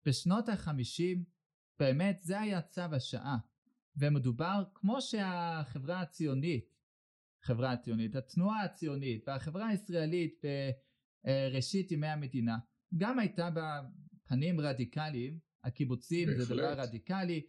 בשנות 0.06 0.48
החמישים, 0.48 1.24
באמת 1.78 2.18
זה 2.22 2.40
היה 2.40 2.62
צו 2.62 2.80
השעה. 2.80 3.36
ומדובר, 3.96 4.64
כמו 4.74 5.02
שהחברה 5.02 6.00
הציונית, 6.00 6.76
חברה 7.42 7.72
הציונית, 7.72 8.16
התנועה 8.16 8.64
הציונית 8.64 9.28
והחברה 9.28 9.66
הישראלית 9.66 10.42
בראשית 11.24 11.92
ימי 11.92 12.06
המדינה, 12.06 12.58
גם 12.96 13.18
הייתה 13.18 13.50
בה 13.50 13.80
פנים 14.24 14.60
רדיקליים, 14.60 15.38
הקיבוצים 15.64 16.28
בהחלט. 16.28 16.46
זה 16.46 16.54
דבר 16.54 16.74
רדיקלי, 16.80 17.46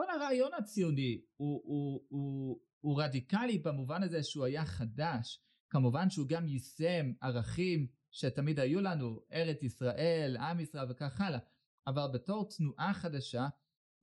כל 0.00 0.10
הרעיון 0.10 0.54
הציוני 0.58 1.20
הוא, 1.36 1.62
הוא, 1.64 2.06
הוא, 2.08 2.60
הוא 2.80 3.02
רדיקלי 3.02 3.58
במובן 3.58 4.02
הזה 4.02 4.22
שהוא 4.22 4.44
היה 4.44 4.64
חדש, 4.64 5.42
כמובן 5.70 6.10
שהוא 6.10 6.28
גם 6.28 6.48
יישם 6.48 7.12
ערכים 7.20 7.86
שתמיד 8.10 8.60
היו 8.60 8.80
לנו, 8.80 9.20
ארץ 9.32 9.62
ישראל, 9.62 10.36
עם 10.36 10.60
ישראל 10.60 10.90
וכך 10.90 11.20
הלאה, 11.20 11.38
אבל 11.86 12.06
בתור 12.12 12.48
תנועה 12.48 12.94
חדשה 12.94 13.48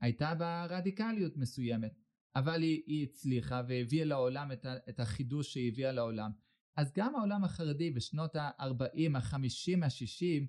הייתה 0.02 0.36
בה 0.36 0.66
רדיקליות 0.70 1.38
מסוימת, 1.38 1.94
אבל 2.36 2.62
היא, 2.62 2.84
היא 2.88 3.08
הצליחה 3.10 3.62
והביאה 3.68 4.06
לעולם 4.06 4.52
את, 4.52 4.66
ה, 4.66 4.76
את 4.90 5.00
החידוש 5.00 5.54
שהיא 5.54 5.72
הביאה 5.72 5.92
לעולם. 5.92 6.32
אז 6.76 6.94
גם 6.94 7.16
העולם 7.16 7.44
החרדי 7.44 7.92
בשנות 7.92 8.36
ה-40, 8.36 9.18
ה-50, 9.18 9.86
ה-60 9.86 10.46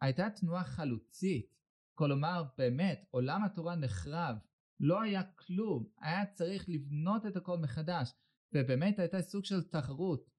הייתה 0.00 0.30
תנועה 0.30 0.64
חלוצית, 0.64 1.56
כלומר 1.94 2.44
באמת 2.58 3.04
עולם 3.10 3.44
התורה 3.44 3.76
נחרב, 3.76 4.36
לא 4.80 5.02
היה 5.02 5.22
כלום, 5.22 5.86
היה 6.00 6.26
צריך 6.26 6.68
לבנות 6.68 7.26
את 7.26 7.36
הכל 7.36 7.58
מחדש, 7.58 8.12
ובאמת 8.52 8.98
הייתה 8.98 9.22
סוג 9.22 9.44
של 9.44 9.62
תחרות 9.62 10.30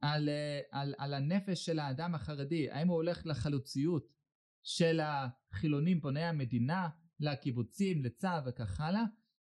על, 0.00 0.28
אה, 0.28 0.60
על, 0.70 0.94
על 0.98 1.14
הנפש 1.14 1.66
של 1.66 1.78
האדם 1.78 2.14
החרדי, 2.14 2.70
האם 2.70 2.88
הוא 2.88 2.96
הולך 2.96 3.26
לחלוציות 3.26 4.08
של 4.62 5.00
החילונים 5.02 6.00
בוני 6.00 6.24
המדינה, 6.24 6.88
לקיבוצים, 7.20 8.04
לצה"ל 8.04 8.40
וכך 8.46 8.80
הלאה, 8.80 9.02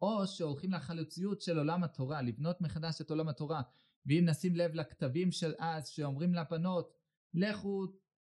או 0.02 0.28
שהולכים 0.28 0.72
לחלוציות 0.72 1.42
של 1.42 1.58
עולם 1.58 1.84
התורה, 1.84 2.22
לבנות 2.22 2.62
מחדש 2.62 3.02
את 3.02 3.10
עולם 3.10 3.28
התורה. 3.30 3.62
ואם 4.06 4.26
נשים 4.26 4.56
לב 4.56 4.74
לכתבים 4.74 5.32
של 5.32 5.54
אז 5.60 5.88
שאומרים 5.88 6.34
לבנות, 6.34 6.94
לכו 7.34 7.86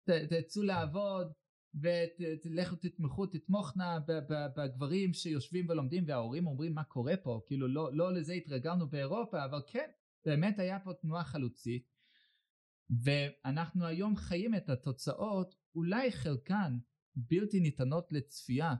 תצאו 0.04 0.62
לעבוד 0.62 1.32
ולכו 1.76 2.76
תתמכו, 2.76 3.26
תתמוכנה 3.26 3.98
בגברים 4.56 5.12
שיושבים 5.12 5.66
ולומדים 5.68 6.04
וההורים 6.06 6.46
אומרים 6.46 6.74
מה 6.74 6.84
קורה 6.84 7.16
פה, 7.16 7.40
כאילו 7.46 7.68
לא, 7.68 7.92
לא 7.92 8.12
לזה 8.12 8.32
התרגלנו 8.32 8.88
באירופה, 8.88 9.44
אבל 9.44 9.62
כן, 9.66 9.90
באמת 10.24 10.58
היה 10.58 10.78
פה 10.80 10.92
תנועה 10.92 11.24
חלוצית 11.24 11.88
ואנחנו 12.90 13.86
היום 13.86 14.16
חיים 14.16 14.54
את 14.54 14.68
התוצאות, 14.68 15.54
אולי 15.74 16.12
חלקן 16.12 16.78
בלתי 17.16 17.60
ניתנות 17.60 18.12
לצפייה 18.12 18.74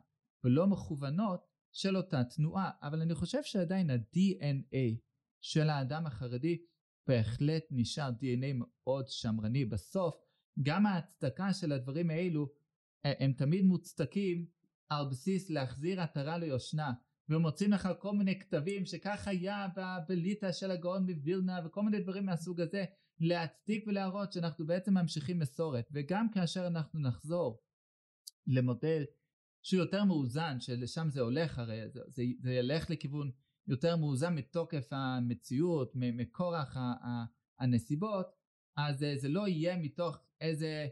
ולא 0.44 0.66
מכוונות 0.66 1.46
של 1.72 1.96
אותה 1.96 2.24
תנועה, 2.24 2.70
אבל 2.82 3.00
אני 3.00 3.14
חושב 3.14 3.42
שעדיין 3.42 3.90
ה-DNA 3.90 5.00
של 5.40 5.70
האדם 5.70 6.06
החרדי 6.06 6.58
בהחלט 7.06 7.64
נשאר 7.70 8.10
DNA 8.10 8.52
מאוד 8.54 9.08
שמרני. 9.08 9.64
בסוף 9.64 10.16
גם 10.62 10.86
ההצדקה 10.86 11.52
של 11.52 11.72
הדברים 11.72 12.10
האלו 12.10 12.52
הם 13.04 13.32
תמיד 13.32 13.64
מוצדקים 13.64 14.46
על 14.88 15.04
בסיס 15.10 15.50
להחזיר 15.50 16.00
עטרה 16.00 16.38
ליושנה 16.38 16.92
ומוצאים 17.28 17.72
לך 17.72 17.88
כל 17.98 18.12
מיני 18.12 18.40
כתבים 18.40 18.86
שכך 18.86 19.28
היה 19.28 19.66
בליטא 20.08 20.52
של 20.52 20.70
הגאון 20.70 21.10
מווילנה 21.10 21.60
וכל 21.64 21.82
מיני 21.82 22.00
דברים 22.00 22.26
מהסוג 22.26 22.60
הזה 22.60 22.84
להצדיק 23.20 23.84
ולהראות 23.86 24.32
שאנחנו 24.32 24.66
בעצם 24.66 24.94
ממשיכים 24.94 25.38
מסורת 25.38 25.88
וגם 25.92 26.30
כאשר 26.30 26.66
אנחנו 26.66 27.00
נחזור 27.00 27.62
למודל 28.46 29.04
שהוא 29.62 29.80
יותר 29.80 30.04
מאוזן 30.04 30.60
שלשם 30.60 31.08
זה 31.10 31.20
הולך 31.20 31.58
הרי 31.58 31.88
זה, 31.88 32.00
זה, 32.06 32.22
זה 32.40 32.52
ילך 32.52 32.90
לכיוון 32.90 33.30
יותר 33.66 33.96
מאוזן 33.96 34.34
מתוקף 34.34 34.88
המציאות 34.90 35.92
מכורח 35.94 36.76
הנסיבות 37.58 38.26
אז 38.76 39.04
זה 39.16 39.28
לא 39.28 39.48
יהיה 39.48 39.76
מתוך 39.76 40.18
איזה 40.40 40.88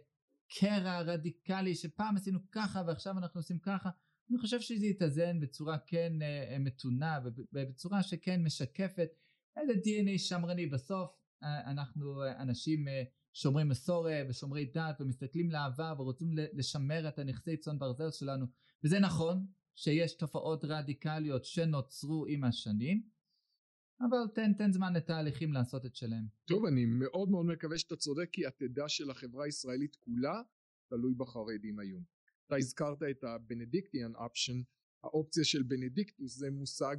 קרע 0.61 1.01
רדיקלי 1.01 1.75
שפעם 1.75 2.17
עשינו 2.17 2.39
ככה 2.53 2.83
ועכשיו 2.87 3.19
אנחנו 3.19 3.41
עושים 3.41 3.59
ככה 3.59 3.91
אני 4.31 4.39
חושב 4.39 4.61
שזה 4.61 4.87
יתאזן 4.87 5.41
בצורה 5.41 5.79
כן 5.79 6.13
uh, 6.21 6.59
מתונה 6.59 7.19
ובצורה 7.53 8.03
שכן 8.03 8.43
משקפת 8.43 9.09
איזה 9.57 9.73
DNA 9.73 10.19
שמרני. 10.19 10.67
בסוף 10.67 11.11
uh, 11.11 11.47
אנחנו 11.47 12.23
uh, 12.25 12.43
אנשים 12.43 12.89
uh, 12.89 12.91
שומרי 13.33 13.65
מסורת 13.65 14.27
ושומרי 14.29 14.65
דת 14.65 15.01
ומסתכלים 15.01 15.51
לעבר 15.51 15.95
ורוצים 15.99 16.29
לשמר 16.33 17.09
את 17.09 17.19
הנכסי 17.19 17.57
צאן 17.57 17.79
ברזל 17.79 18.11
שלנו. 18.11 18.47
וזה 18.85 18.99
נכון 18.99 19.47
שיש 19.75 20.17
תופעות 20.17 20.65
רדיקליות 20.65 21.45
שנוצרו 21.45 22.27
עם 22.29 22.45
השנים 22.45 23.03
אבל 24.01 24.35
תן, 24.35 24.53
תן 24.53 24.73
זמן 24.73 24.93
לתהליכים 24.93 25.53
לעשות 25.53 25.87
את 25.87 25.97
שלהם. 25.97 26.25
טוב, 26.45 26.65
אני 26.65 26.85
מאוד 26.87 27.29
מאוד 27.29 27.47
מקווה 27.47 27.79
שאתה 27.79 27.97
צודק 27.97 28.29
כי 28.33 28.47
עתידה 28.47 28.89
של 28.89 29.11
החברה 29.11 29.45
הישראלית 29.45 29.97
כולה 29.97 30.43
תלוי 30.89 31.15
בחרדים 31.15 31.79
היום. 31.79 32.03
אתה 32.47 32.57
הזכרת 32.57 33.03
את 33.11 33.25
ה 33.25 33.32
Benedictine 33.32 34.15
option, 34.15 34.63
האופציה 35.05 35.45
של 35.45 35.63
בנדיקטוס 35.63 36.39
זה 36.39 36.51
מושג 36.51 36.97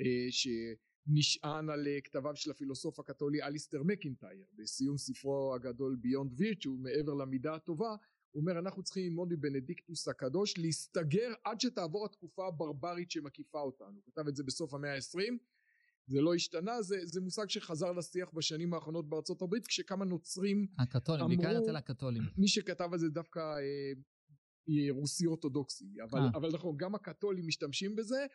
אה, 0.00 0.26
שנשען 0.30 1.70
על 1.70 1.86
אה, 1.88 2.00
כתביו 2.00 2.36
של 2.36 2.50
הפילוסוף 2.50 3.00
הקתולי 3.00 3.42
אליסטר 3.42 3.82
מקינטייר 3.82 4.46
בסיום 4.52 4.98
ספרו 4.98 5.54
הגדול 5.54 5.96
Beyond 6.00 6.32
Virtue 6.36 6.76
מעבר 6.76 7.14
למידה 7.14 7.54
הטובה 7.54 7.96
הוא 8.30 8.40
אומר 8.40 8.58
אנחנו 8.58 8.82
צריכים 8.82 9.04
ללמוד 9.04 9.32
מבנדיקטוס 9.32 10.08
הקדוש 10.08 10.58
להסתגר 10.58 11.32
עד 11.44 11.60
שתעבור 11.60 12.04
התקופה 12.06 12.46
הברברית 12.48 13.10
שמקיפה 13.10 13.60
אותנו 13.60 13.94
הוא 13.94 14.02
כתב 14.06 14.28
את 14.28 14.36
זה 14.36 14.44
בסוף 14.44 14.74
המאה 14.74 14.92
העשרים 14.92 15.38
זה 16.06 16.20
לא 16.20 16.34
השתנה 16.34 16.82
זה, 16.82 16.96
זה 17.04 17.20
מושג 17.20 17.48
שחזר 17.48 17.92
לשיח 17.92 18.30
בשנים 18.34 18.74
האחרונות 18.74 19.08
בארצות 19.08 19.42
הברית 19.42 19.66
כשכמה 19.66 20.04
נוצרים 20.04 20.66
הקתולים, 20.78 21.24
אמרו, 21.24 21.36
בעיקר 21.36 21.58
אצל 21.58 21.76
הקתולים. 21.76 22.22
מי 22.36 22.48
שכתב 22.48 22.88
על 22.92 22.98
זה 22.98 23.08
דווקא 23.08 23.40
אה, 23.40 24.90
רוסי 24.90 25.26
אורתודוקסי 25.26 25.94
אבל, 26.04 26.20
אה. 26.20 26.28
אבל 26.34 26.48
נכון 26.54 26.76
גם 26.76 26.94
הקתולים 26.94 27.46
משתמשים 27.46 27.96
בזה. 27.96 28.26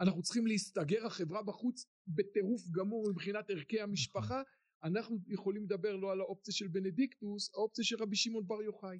אנחנו 0.00 0.22
צריכים 0.22 0.46
להסתגר 0.46 1.06
החברה 1.06 1.42
בחוץ 1.42 1.86
בטירוף 2.06 2.62
גמור 2.70 3.10
מבחינת 3.10 3.50
ערכי 3.50 3.80
המשפחה. 3.80 4.42
אנחנו 4.84 5.18
יכולים 5.28 5.64
לדבר 5.64 5.96
לא 5.96 6.12
על 6.12 6.20
האופציה 6.20 6.54
של 6.54 6.68
בנדיקטוס 6.68 7.50
האופציה 7.54 7.84
של 7.84 7.96
רבי 8.00 8.16
שמעון 8.16 8.46
בר 8.46 8.62
יוחאי. 8.62 8.98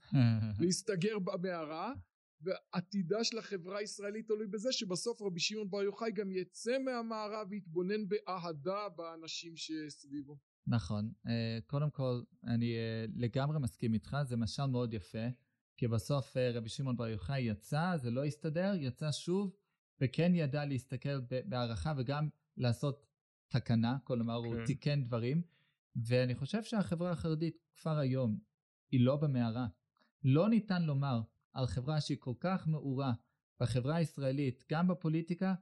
להסתגר 0.60 1.18
במערה 1.18 1.92
ועתידה 2.40 3.24
של 3.24 3.38
החברה 3.38 3.78
הישראלית 3.78 4.26
תלוי 4.26 4.46
בזה 4.46 4.72
שבסוף 4.72 5.22
רבי 5.22 5.40
שמעון 5.40 5.70
בר 5.70 5.82
יוחאי 5.82 6.12
גם 6.12 6.30
יצא 6.30 6.78
מהמערב 6.78 7.46
ויתבונן 7.50 8.08
באהדה 8.08 8.88
באנשים 8.96 9.52
שסביבו. 9.56 10.38
נכון, 10.66 11.12
אה, 11.26 11.58
קודם 11.66 11.90
כל 11.90 12.22
אני 12.44 12.76
אה, 12.76 13.04
לגמרי 13.14 13.58
מסכים 13.58 13.94
איתך, 13.94 14.16
זה 14.24 14.36
משל 14.36 14.66
מאוד 14.66 14.94
יפה, 14.94 15.26
כי 15.76 15.88
בסוף 15.88 16.36
אה, 16.36 16.50
רבי 16.54 16.68
שמעון 16.68 16.96
בר 16.96 17.08
יוחאי 17.08 17.40
יצא, 17.40 17.96
זה 17.96 18.10
לא 18.10 18.24
הסתדר, 18.24 18.72
יצא 18.80 19.12
שוב, 19.12 19.56
וכן 20.00 20.34
ידע 20.34 20.64
להסתכל 20.64 21.20
בהערכה 21.48 21.92
וגם 21.96 22.28
לעשות 22.56 23.06
תקנה, 23.48 23.96
כלומר 24.04 24.40
כן. 24.42 24.46
הוא 24.46 24.66
תיקן 24.66 25.04
דברים, 25.04 25.42
ואני 25.96 26.34
חושב 26.34 26.62
שהחברה 26.62 27.10
החרדית 27.10 27.56
כבר 27.76 27.98
היום 27.98 28.38
היא 28.90 29.00
לא 29.00 29.16
במערה. 29.16 29.66
לא 30.24 30.48
ניתן 30.48 30.82
לומר 30.82 31.20
על 31.56 31.66
חברה 31.66 32.00
שהיא 32.00 32.18
כל 32.20 32.34
כך 32.40 32.68
מעורה 32.68 33.12
בחברה 33.60 33.96
הישראלית, 33.96 34.64
גם 34.70 34.88
בפוליטיקה, 34.88 35.54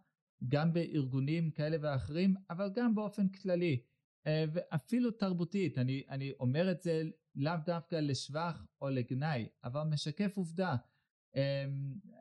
גם 0.49 0.73
בארגונים 0.73 1.51
כאלה 1.51 1.77
ואחרים, 1.81 2.35
אבל 2.51 2.71
גם 2.75 2.95
באופן 2.95 3.29
כללי, 3.29 3.83
אה, 4.27 4.45
ואפילו 4.53 5.11
תרבותית. 5.11 5.79
אני, 5.79 6.03
אני 6.09 6.33
אומר 6.41 6.71
את 6.71 6.83
זה 6.83 7.03
לאו 7.35 7.53
דווקא 7.67 7.97
לשבח 7.97 8.67
או 8.81 8.89
לגנאי, 8.89 9.49
אבל 9.65 9.83
משקף 9.83 10.37
עובדה. 10.37 10.77
אה, 11.37 11.65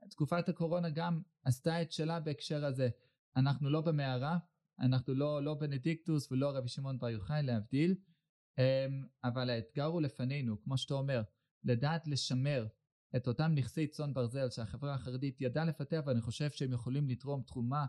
תקופת 0.09 0.49
הקורונה 0.49 0.89
גם 0.89 1.21
עשתה 1.43 1.81
את 1.81 1.91
שלה 1.91 2.19
בהקשר 2.19 2.65
הזה. 2.65 2.89
אנחנו 3.35 3.69
לא 3.69 3.81
במערה, 3.81 4.37
אנחנו 4.79 5.13
לא, 5.13 5.43
לא 5.43 5.53
בנדיקטוס 5.53 6.31
ולא 6.31 6.49
רבי 6.49 6.67
שמעון 6.67 6.99
בר 6.99 7.09
יוחאי 7.09 7.43
להבדיל, 7.43 7.95
אה, 8.59 8.87
אבל 9.23 9.49
האתגר 9.49 9.85
הוא 9.85 10.01
לפנינו, 10.01 10.61
כמו 10.61 10.77
שאתה 10.77 10.93
אומר, 10.93 11.21
לדעת 11.63 12.07
לשמר 12.07 12.67
את 13.15 13.27
אותם 13.27 13.51
נכסי 13.55 13.87
צאן 13.87 14.13
ברזל 14.13 14.49
שהחברה 14.49 14.93
החרדית 14.93 15.41
ידעה 15.41 15.65
לפתח 15.65 16.01
ואני 16.05 16.21
חושב 16.21 16.49
שהם 16.49 16.73
יכולים 16.73 17.09
לתרום 17.09 17.43
תרומה 17.47 17.85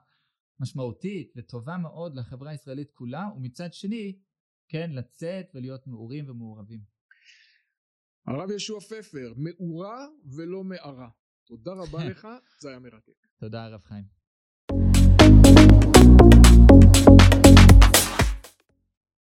משמעותית 0.61 1.33
וטובה 1.37 1.77
מאוד 1.77 2.15
לחברה 2.15 2.51
הישראלית 2.51 2.91
כולה 2.91 3.29
ומצד 3.37 3.73
שני 3.73 4.19
כן 4.69 4.91
לצאת 4.93 5.47
ולהיות 5.55 5.87
מעורים 5.87 6.31
ומעורבים. 6.31 6.81
הרב 8.27 8.51
ישוע 8.51 8.81
פפר 8.81 9.33
מעורה 9.37 10.07
ולא 10.37 10.65
מערה 10.65 11.09
תודה 11.47 11.73
רבה 11.73 12.05
לך 12.11 12.29
זה 12.61 12.69
היה 12.69 12.79
מרתק. 12.79 13.27
תודה 13.37 13.65
הרב 13.65 13.83
חיים. 13.85 14.14